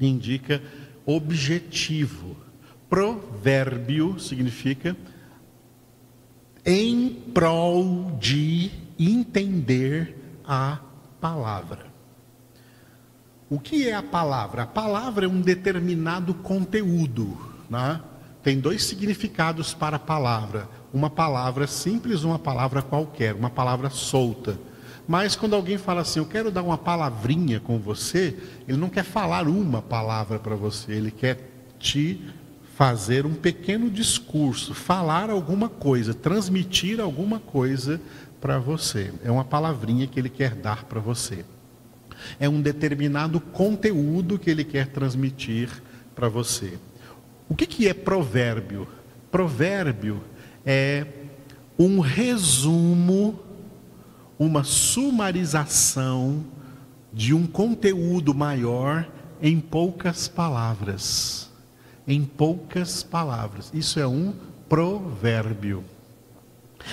indica 0.00 0.62
objetivo. 1.06 2.36
Provérbio 2.88 4.18
significa 4.18 4.96
em 6.64 7.10
prol 7.32 8.16
de 8.20 8.70
entender 8.98 10.16
a 10.46 10.78
palavra. 11.20 11.86
O 13.50 13.58
que 13.58 13.88
é 13.88 13.94
a 13.94 14.02
palavra? 14.02 14.62
A 14.62 14.66
palavra 14.66 15.26
é 15.26 15.28
um 15.28 15.40
determinado 15.40 16.34
conteúdo 16.34 17.54
né? 17.68 18.00
tem 18.42 18.60
dois 18.60 18.84
significados 18.84 19.74
para 19.74 19.96
a 19.96 20.00
palavra. 20.00 20.68
Uma 20.92 21.10
palavra 21.10 21.66
simples, 21.66 22.22
uma 22.22 22.38
palavra 22.38 22.82
qualquer, 22.82 23.34
uma 23.34 23.50
palavra 23.50 23.90
solta. 23.90 24.58
Mas 25.06 25.36
quando 25.36 25.54
alguém 25.54 25.76
fala 25.76 26.00
assim, 26.00 26.18
eu 26.18 26.26
quero 26.26 26.50
dar 26.50 26.62
uma 26.62 26.78
palavrinha 26.78 27.60
com 27.60 27.78
você, 27.78 28.36
ele 28.66 28.78
não 28.78 28.88
quer 28.88 29.04
falar 29.04 29.46
uma 29.46 29.82
palavra 29.82 30.38
para 30.38 30.56
você, 30.56 30.92
ele 30.92 31.10
quer 31.10 31.50
te 31.78 32.20
fazer 32.74 33.24
um 33.24 33.34
pequeno 33.34 33.90
discurso, 33.90 34.74
falar 34.74 35.30
alguma 35.30 35.68
coisa, 35.68 36.12
transmitir 36.12 37.00
alguma 37.00 37.38
coisa 37.38 38.00
para 38.40 38.58
você. 38.58 39.12
É 39.22 39.30
uma 39.30 39.44
palavrinha 39.44 40.06
que 40.06 40.18
ele 40.18 40.28
quer 40.28 40.54
dar 40.54 40.84
para 40.84 41.00
você. 41.00 41.44
É 42.40 42.48
um 42.48 42.60
determinado 42.60 43.38
conteúdo 43.40 44.38
que 44.38 44.50
ele 44.50 44.64
quer 44.64 44.88
transmitir 44.88 45.70
para 46.14 46.28
você. 46.28 46.78
O 47.48 47.54
que, 47.54 47.66
que 47.66 47.86
é 47.86 47.94
provérbio? 47.94 48.88
Provérbio 49.30 50.22
é 50.64 51.06
um 51.78 52.00
resumo, 52.00 53.38
uma 54.38 54.64
sumarização 54.64 56.44
de 57.12 57.32
um 57.32 57.46
conteúdo 57.46 58.34
maior 58.34 59.08
em 59.40 59.60
poucas 59.60 60.28
palavras. 60.28 61.50
Em 62.06 62.24
poucas 62.24 63.02
palavras. 63.02 63.70
Isso 63.72 64.00
é 64.00 64.06
um 64.06 64.34
provérbio. 64.68 65.84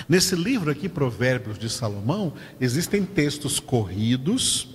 Nesse 0.07 0.35
livro 0.35 0.71
aqui, 0.71 0.87
Provérbios 0.87 1.57
de 1.57 1.69
Salomão, 1.69 2.33
existem 2.59 3.03
textos 3.03 3.59
corridos, 3.59 4.69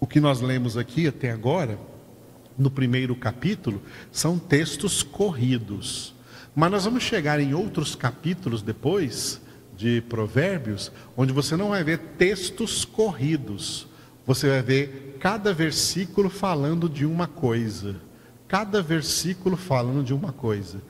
o 0.00 0.06
que 0.06 0.20
nós 0.20 0.40
lemos 0.40 0.76
aqui 0.76 1.06
até 1.06 1.30
agora, 1.30 1.78
no 2.56 2.70
primeiro 2.70 3.14
capítulo 3.14 3.80
são 4.10 4.38
textos 4.38 5.02
corridos. 5.02 6.14
Mas 6.54 6.70
nós 6.70 6.84
vamos 6.84 7.04
chegar 7.04 7.38
em 7.38 7.54
outros 7.54 7.94
capítulos 7.94 8.62
depois 8.62 9.40
de 9.78 10.00
Provérbios, 10.02 10.90
onde 11.16 11.32
você 11.32 11.56
não 11.56 11.68
vai 11.68 11.84
ver 11.84 11.98
textos 12.18 12.84
corridos. 12.84 13.86
Você 14.26 14.48
vai 14.48 14.60
ver 14.60 15.16
cada 15.20 15.54
versículo 15.54 16.28
falando 16.28 16.88
de 16.88 17.06
uma 17.06 17.28
coisa. 17.28 17.94
Cada 18.48 18.82
versículo 18.82 19.56
falando 19.56 20.02
de 20.02 20.12
uma 20.12 20.32
coisa. 20.32 20.82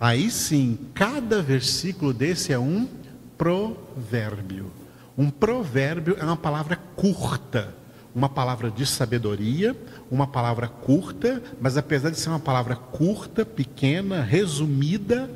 Aí 0.00 0.30
sim, 0.30 0.78
cada 0.94 1.42
versículo 1.42 2.14
desse 2.14 2.50
é 2.50 2.58
um 2.58 2.88
provérbio. 3.36 4.70
Um 5.18 5.28
provérbio 5.28 6.16
é 6.18 6.24
uma 6.24 6.36
palavra 6.36 6.76
curta 6.96 7.78
uma 8.12 8.28
palavra 8.28 8.72
de 8.72 8.84
sabedoria, 8.84 9.76
uma 10.10 10.26
palavra 10.26 10.66
curta, 10.66 11.40
mas 11.60 11.76
apesar 11.76 12.10
de 12.10 12.18
ser 12.18 12.28
uma 12.28 12.40
palavra 12.40 12.74
curta, 12.74 13.46
pequena, 13.46 14.20
resumida, 14.20 15.30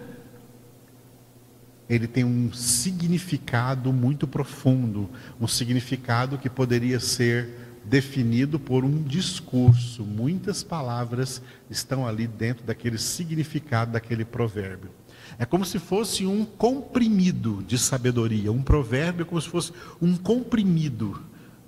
ele 1.89 2.07
tem 2.07 2.25
um 2.25 2.53
significado 2.53 3.93
muito 3.93 4.27
profundo, 4.27 5.09
um 5.41 5.47
significado 5.47 6.39
que 6.39 6.49
poderia 6.49 6.99
ser 6.99 7.65
definido 7.85 8.59
por 8.59 8.85
um 8.85 9.03
discurso. 9.03 10.03
Muitas 10.03 10.63
palavras 10.63 11.43
estão 11.69 12.07
ali 12.07 12.27
dentro 12.27 12.65
daquele 12.65 12.99
significado 12.99 13.93
daquele 13.93 14.25
provérbio. 14.25 14.91
É 15.39 15.45
como 15.45 15.65
se 15.65 15.79
fosse 15.79 16.27
um 16.27 16.45
comprimido 16.45 17.63
de 17.67 17.77
sabedoria. 17.77 18.53
Um 18.53 18.63
provérbio 18.63 19.23
é 19.23 19.27
como 19.27 19.41
se 19.41 19.49
fosse 19.49 19.73
um 20.01 20.17
comprimido 20.17 21.21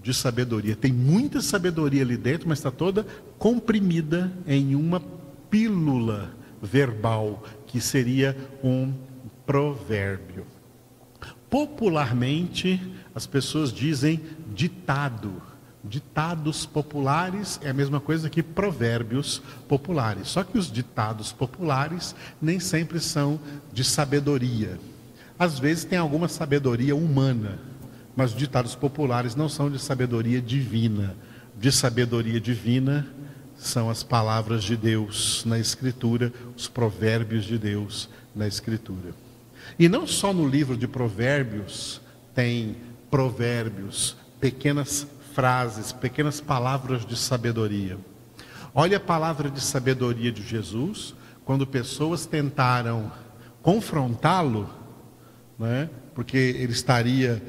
de 0.03 0.14
sabedoria. 0.14 0.77
Tem 0.77 0.93
muita 0.93 1.41
sabedoria 1.41 2.03
ali 2.03 2.17
dentro, 2.17 2.49
mas 2.49 2.59
está 2.59 2.71
toda 2.71 3.07
comprimida 3.39 4.33
em 4.47 4.75
uma 4.75 5.03
pílula 5.51 6.31
verbal, 6.62 7.45
que 7.67 7.81
seria 7.81 8.37
um 8.62 8.93
provérbio. 9.47 10.47
Popularmente, 11.49 12.80
as 13.14 13.26
pessoas 13.26 13.72
dizem 13.72 14.20
ditado. 14.55 15.40
Ditados 15.82 16.66
populares 16.66 17.61
é 17.62 17.70
a 17.70 17.74
mesma 17.74 18.01
coisa 18.01 18.28
que 18.28 18.42
provérbios 18.42 19.40
populares. 19.68 20.28
Só 20.28 20.42
que 20.42 20.59
os 20.59 20.70
ditados 20.70 21.32
populares 21.32 22.14
nem 22.42 22.59
sempre 22.59 22.99
são 22.99 23.38
de 23.72 23.84
sabedoria. 23.84 24.80
Às 25.38 25.59
vezes 25.59 25.84
tem 25.84 25.99
alguma 25.99 26.26
sabedoria 26.26 26.97
humana 26.97 27.59
mas 28.16 28.32
os 28.32 28.38
ditados 28.38 28.74
populares 28.74 29.36
não 29.36 29.47
são 29.47 29.70
de 29.70 29.78
sabedoria 29.78 30.40
divina. 30.40 31.14
De 31.55 31.70
sabedoria 31.70 32.40
divina 32.40 33.07
são 33.59 33.90
as 33.90 34.03
palavras 34.03 34.64
de 34.64 34.74
Deus 34.74 35.44
na 35.44 35.59
Escritura, 35.59 36.32
os 36.57 36.66
provérbios 36.66 37.44
de 37.44 37.59
Deus 37.59 38.09
na 38.34 38.49
Escritura. 38.49 39.26
E 39.79 39.89
não 39.89 40.07
só 40.07 40.33
no 40.33 40.49
livro 40.49 40.77
de 40.77 40.87
Provérbios 40.89 42.01
tem 42.35 42.77
provérbios, 43.11 44.17
pequenas 44.41 45.07
frases, 45.35 45.93
pequenas 45.93 46.41
palavras 46.41 47.05
de 47.05 47.17
sabedoria. 47.17 47.99
Olha 48.75 48.99
a 48.99 49.01
palavra 49.01 49.51
de 49.51 49.61
sabedoria 49.61 50.31
de 50.31 50.43
Jesus, 50.43 51.14
quando 51.45 51.67
pessoas 51.67 52.27
tentaram 52.27 53.11
confrontá-lo, 53.62 54.69
né, 55.59 55.89
porque 56.14 56.37
ele 56.37 56.73
estaria 56.73 57.43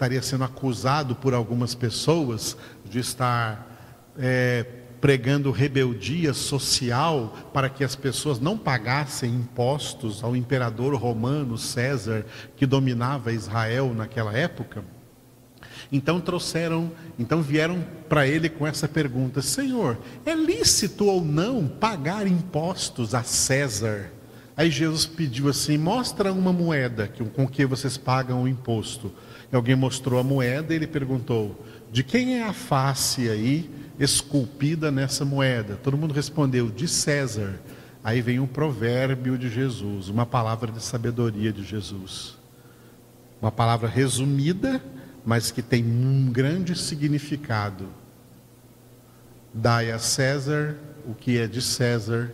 estaria 0.00 0.22
sendo 0.22 0.44
acusado 0.44 1.14
por 1.14 1.34
algumas 1.34 1.74
pessoas 1.74 2.56
de 2.86 3.00
estar 3.00 4.10
é, 4.18 4.64
pregando 5.00 5.50
rebeldia 5.50 6.34
social 6.34 7.50
para 7.52 7.68
que 7.68 7.82
as 7.82 7.96
pessoas 7.96 8.38
não 8.38 8.58
pagassem 8.58 9.34
impostos 9.34 10.22
ao 10.22 10.36
imperador 10.36 10.94
romano 10.94 11.56
César 11.56 12.26
que 12.56 12.66
dominava 12.66 13.32
Israel 13.32 13.94
naquela 13.94 14.36
época. 14.36 14.84
Então 15.90 16.20
trouxeram, 16.20 16.92
então 17.18 17.42
vieram 17.42 17.84
para 18.08 18.26
ele 18.26 18.48
com 18.48 18.66
essa 18.66 18.86
pergunta: 18.86 19.42
Senhor, 19.42 19.98
é 20.24 20.34
lícito 20.34 21.06
ou 21.06 21.24
não 21.24 21.66
pagar 21.66 22.26
impostos 22.26 23.14
a 23.14 23.22
César? 23.22 24.12
Aí 24.56 24.70
Jesus 24.70 25.06
pediu 25.06 25.48
assim: 25.48 25.78
Mostra 25.78 26.32
uma 26.32 26.52
moeda 26.52 27.10
com 27.34 27.48
que 27.48 27.64
vocês 27.64 27.96
pagam 27.96 28.42
o 28.42 28.48
imposto. 28.48 29.12
Alguém 29.52 29.74
mostrou 29.74 30.20
a 30.20 30.22
moeda 30.22 30.72
e 30.72 30.76
ele 30.76 30.86
perguntou: 30.86 31.64
De 31.90 32.04
quem 32.04 32.38
é 32.38 32.44
a 32.44 32.52
face 32.52 33.28
aí 33.28 33.68
esculpida 34.00 34.90
nessa 34.90 35.24
moeda? 35.24 35.76
Todo 35.76 35.96
mundo 35.96 36.12
respondeu: 36.12 36.68
De 36.68 36.88
César. 36.88 37.60
Aí 38.02 38.22
vem 38.22 38.40
um 38.40 38.46
provérbio 38.46 39.36
de 39.36 39.50
Jesus, 39.50 40.08
uma 40.08 40.24
palavra 40.24 40.72
de 40.72 40.82
sabedoria 40.82 41.52
de 41.52 41.62
Jesus. 41.62 42.38
Uma 43.42 43.52
palavra 43.52 43.88
resumida, 43.88 44.82
mas 45.24 45.50
que 45.50 45.60
tem 45.60 45.84
um 45.84 46.32
grande 46.32 46.74
significado. 46.74 47.88
Dai 49.52 49.90
a 49.90 49.98
César 49.98 50.76
o 51.06 51.14
que 51.14 51.38
é 51.38 51.46
de 51.46 51.60
César 51.60 52.32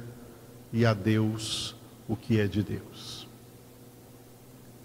e 0.73 0.85
a 0.87 0.95
Deus 0.95 1.75
o 2.09 2.17
que 2.17 2.39
é 2.39 2.47
de 2.47 2.63
Deus. 2.63 3.27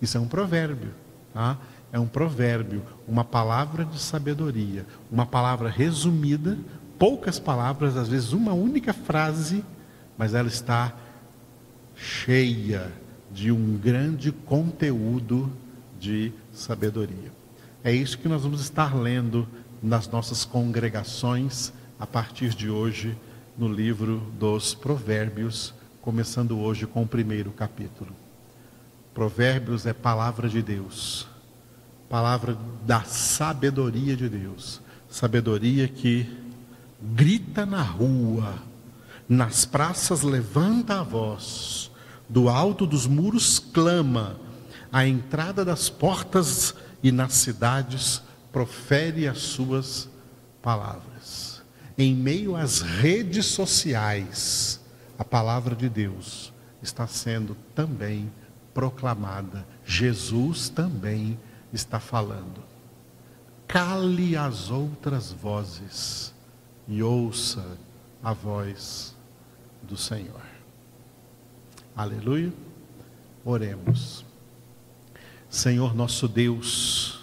Isso 0.01 0.17
é 0.17 0.19
um 0.19 0.27
provérbio. 0.27 0.93
Tá? 1.33 1.57
É 1.91 1.99
um 1.99 2.07
provérbio, 2.07 2.81
uma 3.07 3.23
palavra 3.23 3.83
de 3.83 3.99
sabedoria, 3.99 4.85
uma 5.11 5.25
palavra 5.25 5.69
resumida, 5.69 6.57
poucas 6.97 7.37
palavras, 7.37 7.97
às 7.97 8.07
vezes 8.07 8.31
uma 8.31 8.53
única 8.53 8.93
frase, 8.93 9.63
mas 10.17 10.33
ela 10.33 10.47
está 10.47 10.93
cheia 11.95 12.91
de 13.31 13.51
um 13.51 13.77
grande 13.77 14.31
conteúdo 14.31 15.51
de 15.99 16.31
sabedoria. 16.53 17.31
É 17.83 17.91
isso 17.93 18.17
que 18.17 18.29
nós 18.29 18.43
vamos 18.43 18.61
estar 18.61 18.95
lendo 18.95 19.47
nas 19.83 20.07
nossas 20.07 20.45
congregações 20.45 21.73
a 21.99 22.07
partir 22.07 22.49
de 22.49 22.69
hoje 22.69 23.17
no 23.57 23.67
livro 23.67 24.21
dos 24.39 24.73
Provérbios, 24.73 25.73
começando 26.01 26.57
hoje 26.57 26.87
com 26.87 27.03
o 27.03 27.07
primeiro 27.07 27.51
capítulo. 27.51 28.11
Provérbios 29.13 29.85
é 29.85 29.93
palavra 29.93 30.47
de 30.47 30.61
Deus 30.61 31.30
palavra 32.11 32.57
da 32.85 33.03
sabedoria 33.05 34.17
de 34.17 34.27
Deus. 34.27 34.81
Sabedoria 35.09 35.87
que 35.87 36.29
grita 37.01 37.65
na 37.65 37.81
rua, 37.81 38.53
nas 39.29 39.63
praças 39.63 40.21
levanta 40.21 40.99
a 40.99 41.03
voz, 41.03 41.89
do 42.27 42.49
alto 42.49 42.85
dos 42.85 43.07
muros 43.07 43.59
clama, 43.59 44.35
à 44.91 45.07
entrada 45.07 45.63
das 45.63 45.89
portas 45.89 46.75
e 47.01 47.13
nas 47.13 47.31
cidades 47.31 48.21
profere 48.51 49.25
as 49.25 49.37
suas 49.37 50.09
palavras. 50.61 51.63
Em 51.97 52.13
meio 52.13 52.57
às 52.57 52.81
redes 52.81 53.45
sociais, 53.45 54.81
a 55.17 55.23
palavra 55.23 55.77
de 55.77 55.87
Deus 55.87 56.51
está 56.83 57.07
sendo 57.07 57.55
também 57.73 58.29
proclamada. 58.73 59.65
Jesus 59.85 60.67
também 60.67 61.39
está 61.73 61.99
falando. 61.99 62.61
Cale 63.67 64.35
as 64.35 64.69
outras 64.69 65.31
vozes 65.31 66.33
e 66.87 67.01
ouça 67.01 67.77
a 68.21 68.33
voz 68.33 69.15
do 69.81 69.95
Senhor. 69.95 70.41
Aleluia. 71.95 72.51
Oremos. 73.45 74.25
Senhor 75.49 75.93
nosso 75.93 76.27
Deus, 76.27 77.19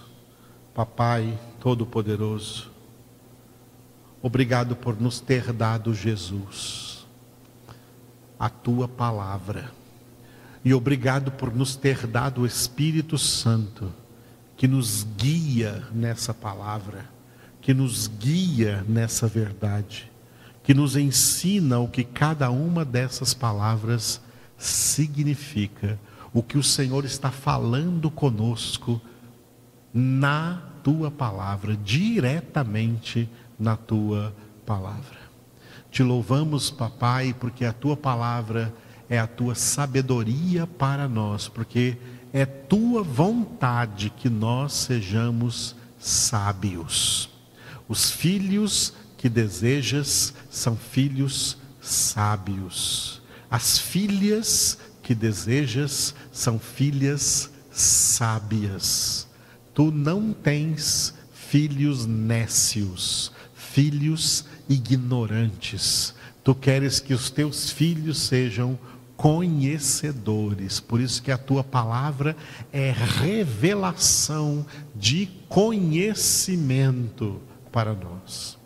Papai 0.74 1.38
Todo-Poderoso, 1.61 2.70
obrigado 4.20 4.76
por 4.76 5.01
nos 5.01 5.18
ter 5.18 5.51
dado 5.53 5.94
Jesus, 5.94 7.07
a 8.38 8.51
tua 8.51 8.86
palavra, 8.86 9.72
e 10.62 10.74
obrigado 10.74 11.32
por 11.32 11.55
nos 11.55 11.74
ter 11.74 12.07
dado 12.07 12.42
o 12.42 12.46
Espírito 12.46 13.16
Santo 13.16 13.90
que 14.59 14.66
nos 14.66 15.06
guia 15.16 15.84
nessa 15.92 16.34
palavra, 16.34 17.09
que 17.61 17.72
nos 17.72 18.09
guia 18.09 18.84
nessa 18.88 19.28
verdade, 19.28 20.11
que 20.64 20.74
nos 20.74 20.96
ensina 20.96 21.78
o 21.78 21.86
que 21.86 22.02
cada 22.02 22.50
uma 22.50 22.84
dessas 22.84 23.32
palavras 23.32 24.20
significa, 24.59 25.96
o 26.34 26.42
que 26.42 26.59
o 26.59 26.62
Senhor 26.62 27.04
está 27.04 27.30
falando 27.30 28.11
conosco 28.11 29.00
na 29.94 30.61
tua 30.82 31.09
palavra, 31.09 31.76
diretamente 31.76 33.30
na 33.56 33.76
tua 33.76 34.34
palavra. 34.66 35.18
Te 35.88 36.02
louvamos, 36.02 36.68
papai, 36.68 37.32
porque 37.32 37.64
a 37.64 37.72
tua 37.72 37.96
palavra 37.96 38.74
é 39.09 39.20
a 39.20 39.26
tua 39.28 39.54
sabedoria 39.54 40.66
para 40.66 41.09
nós, 41.09 41.46
porque 41.46 41.96
é 42.33 42.45
tua 42.45 43.03
vontade 43.03 44.11
que 44.11 44.29
nós 44.29 44.72
sejamos 44.72 45.74
sábios. 45.99 47.29
Os 47.89 48.11
filhos 48.11 48.93
que 49.16 49.29
desejas 49.29 50.35
são 50.51 50.76
filhos 50.76 51.57
sábios. 51.81 53.22
As 53.51 53.79
filhas 53.79 54.79
que 55.03 55.14
desejas 55.14 56.14
são 56.31 56.59
filhas 56.59 57.51
sábias. 57.70 59.26
Tu 59.74 59.91
não 59.91 60.33
tens 60.33 61.14
filhos 61.33 62.05
nécios, 62.05 63.33
filhos 63.55 64.45
ignorantes. 64.68 66.14
Tu 66.45 66.55
queres 66.55 67.01
que 67.01 67.14
os 67.14 67.31
teus 67.31 67.70
filhos 67.70 68.18
sejam 68.18 68.79
conhecedores. 69.18 70.78
Por 70.78 71.00
isso 71.00 71.20
que 71.20 71.32
a 71.32 71.36
tua 71.36 71.64
palavra 71.64 72.36
é 72.72 72.90
revelação 72.92 74.64
de 74.94 75.28
conhecimento 75.48 77.42
para 77.72 77.92
nós. 77.92 78.56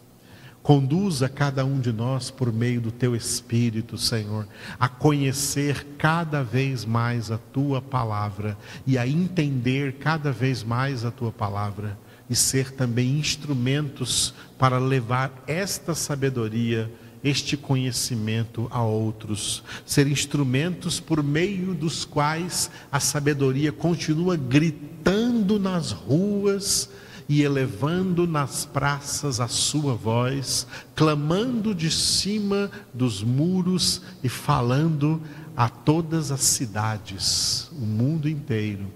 Conduza 0.63 1.27
cada 1.29 1.65
um 1.65 1.81
de 1.81 1.91
nós 1.91 2.31
por 2.31 2.53
meio 2.53 2.83
do 2.83 2.93
teu 2.93 3.17
Espírito, 3.17 3.97
Senhor, 3.97 4.47
a 4.79 4.89
conhecer 4.89 5.85
cada 5.99 6.45
vez 6.45 6.85
mais 6.85 7.33
a 7.33 7.39
tua 7.39 7.81
palavra 7.81 8.57
e 8.87 8.97
a 8.97 9.07
entender 9.07 9.95
cada 9.95 10.31
vez 10.31 10.63
mais 10.63 11.05
a 11.05 11.11
tua 11.11 11.33
palavra 11.33 11.99
e 12.29 12.37
ser 12.37 12.73
também 12.73 13.19
instrumentos 13.19 14.35
para 14.59 14.79
levar 14.79 15.33
esta 15.47 15.95
sabedoria, 15.95 16.93
este 17.23 17.57
conhecimento 17.57 18.67
a 18.71 18.83
outros, 18.83 19.63
ser 19.87 20.07
instrumentos 20.07 20.99
por 20.99 21.23
meio 21.23 21.75
dos 21.75 22.05
quais 22.05 22.71
a 22.91 22.99
sabedoria 22.99 23.71
continua 23.71 24.37
gritando 24.37 25.59
nas 25.59 25.93
ruas 25.93 26.91
e 27.29 27.43
elevando 27.43 28.27
nas 28.27 28.65
praças 28.65 29.41
a 29.41 29.49
sua 29.49 29.95
voz, 29.95 30.67
clamando 30.95 31.75
de 31.75 31.91
cima 31.91 32.71
dos 32.93 33.23
muros 33.23 34.03
e 34.23 34.29
falando 34.29 35.23
a 35.57 35.69
todas 35.69 36.31
as 36.31 36.41
cidades, 36.41 37.71
o 37.73 37.85
mundo 37.85 38.29
inteiro, 38.29 38.93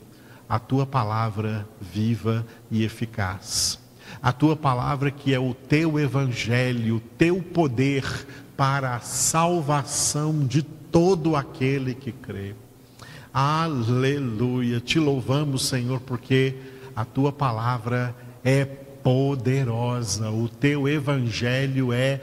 a 0.48 0.58
tua 0.58 0.86
palavra 0.86 1.66
viva 1.80 2.46
e 2.70 2.82
eficaz. 2.82 3.85
A 4.26 4.32
tua 4.32 4.56
palavra 4.56 5.12
que 5.12 5.32
é 5.32 5.38
o 5.38 5.54
teu 5.54 6.00
evangelho, 6.00 6.96
o 6.96 7.00
teu 7.16 7.40
poder 7.40 8.26
para 8.56 8.96
a 8.96 9.00
salvação 9.00 10.44
de 10.44 10.62
todo 10.62 11.36
aquele 11.36 11.94
que 11.94 12.10
crê. 12.10 12.56
Aleluia. 13.32 14.80
Te 14.80 14.98
louvamos, 14.98 15.68
Senhor, 15.68 16.00
porque 16.00 16.56
a 16.96 17.04
tua 17.04 17.30
palavra 17.30 18.12
é 18.42 18.64
poderosa, 18.64 20.28
o 20.28 20.48
teu 20.48 20.88
evangelho 20.88 21.92
é 21.92 22.20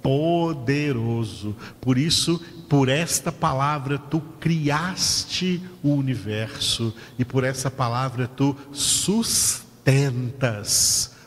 poderoso. 0.00 1.54
Por 1.82 1.98
isso, 1.98 2.40
por 2.66 2.88
esta 2.88 3.30
palavra 3.30 3.98
tu 3.98 4.22
criaste 4.40 5.62
o 5.82 5.90
universo 5.90 6.94
e 7.18 7.26
por 7.26 7.44
essa 7.44 7.70
palavra 7.70 8.26
tu 8.26 8.56
sustentas 8.72 9.92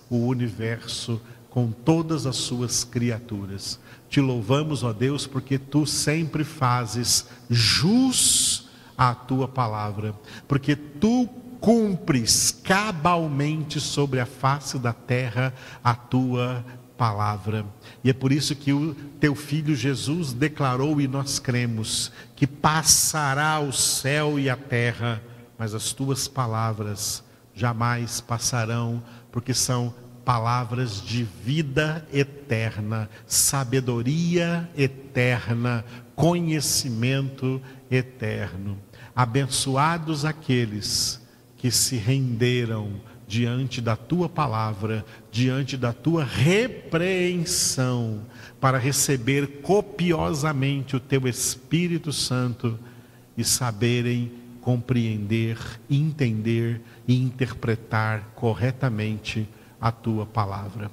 o 0.10 0.28
universo 0.28 1.22
com 1.50 1.72
todas 1.72 2.26
as 2.26 2.36
suas 2.36 2.84
criaturas. 2.84 3.80
Te 4.10 4.20
louvamos, 4.20 4.84
ó 4.84 4.92
Deus, 4.92 5.26
porque 5.26 5.58
tu 5.58 5.86
sempre 5.86 6.44
fazes 6.44 7.28
jus 7.50 8.68
à 8.98 9.16
tua 9.16 9.48
palavra, 9.48 10.14
porque 10.48 10.76
tu 10.76 11.28
cumpres 11.60 12.52
cabalmente 12.64 13.80
sobre 13.80 14.20
a 14.20 14.26
face 14.26 14.78
da 14.78 14.94
terra 14.94 15.54
a 15.84 15.96
tua 15.96 16.64
palavra. 16.98 17.66
E 18.04 18.10
é 18.10 18.14
por 18.14 18.32
isso 18.32 18.56
que 18.56 18.72
o 18.72 18.94
teu 19.20 19.36
filho 19.36 19.76
Jesus 19.76 20.34
declarou 20.34 21.00
e 21.02 21.08
nós 21.08 21.40
cremos 21.40 22.12
que 22.36 22.46
passará 22.46 23.60
o 23.60 23.72
céu 23.72 24.40
e 24.40 24.50
a 24.50 24.56
terra, 24.56 25.22
mas 25.58 25.74
as 25.74 25.92
tuas 25.94 26.28
palavras 26.28 27.24
jamais 27.54 28.20
passarão, 28.20 29.02
porque 29.36 29.54
são 29.54 29.94
palavras 30.24 31.02
de 31.02 31.26
vida 31.44 32.08
eterna, 32.14 33.10
sabedoria 33.28 34.70
eterna, 34.78 35.84
conhecimento 36.16 37.62
eterno. 37.92 38.80
Abençoados 39.14 40.24
aqueles 40.24 41.22
que 41.58 41.70
se 41.70 41.98
renderam 41.98 42.94
diante 43.28 43.82
da 43.82 43.98
tua 43.98 44.30
palavra, 44.30 45.06
diante 45.30 45.76
da 45.76 45.92
tua 45.92 46.24
repreensão, 46.24 48.22
para 48.62 48.78
receber 48.78 49.60
copiosamente 49.62 50.96
o 50.96 51.00
teu 51.02 51.28
Espírito 51.28 52.14
Santo 52.14 52.80
e 53.38 53.44
saberem 53.44 54.32
compreender, 54.66 55.60
entender 55.88 56.82
e 57.08 57.16
interpretar 57.16 58.32
corretamente 58.34 59.48
a 59.80 59.92
tua 59.92 60.26
palavra. 60.26 60.90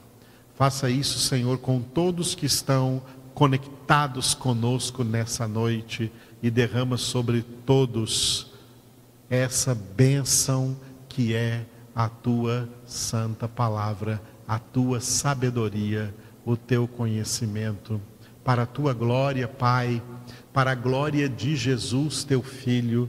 Faça 0.55 0.91
isso, 0.91 1.19
Senhor, 1.19 1.57
com 1.57 1.81
todos 1.81 2.35
que 2.35 2.45
estão 2.45 3.01
conectados 3.33 4.35
conosco 4.35 5.03
nessa 5.03 5.49
noite 5.49 6.13
e 6.43 6.51
derrama 6.51 6.99
sobre 6.99 7.41
todos 7.65 8.53
essa 9.31 9.75
bênção 9.75 10.77
que 11.09 11.35
é 11.35 11.65
a 11.95 12.11
tua 12.11 12.69
santa 12.85 13.49
palavra, 13.49 14.21
a 14.47 14.59
tua 14.59 15.01
sabedoria, 15.01 16.15
o 16.45 16.59
teu 16.59 16.87
conhecimento. 16.87 17.99
Para 18.45 18.65
a 18.65 18.67
tua 18.67 18.93
glória, 18.93 19.49
Pai, 19.49 20.03
para 20.53 20.73
a 20.73 20.75
glória 20.75 21.27
de 21.27 21.57
Jesus, 21.57 22.23
teu 22.23 22.43
Filho, 22.43 23.09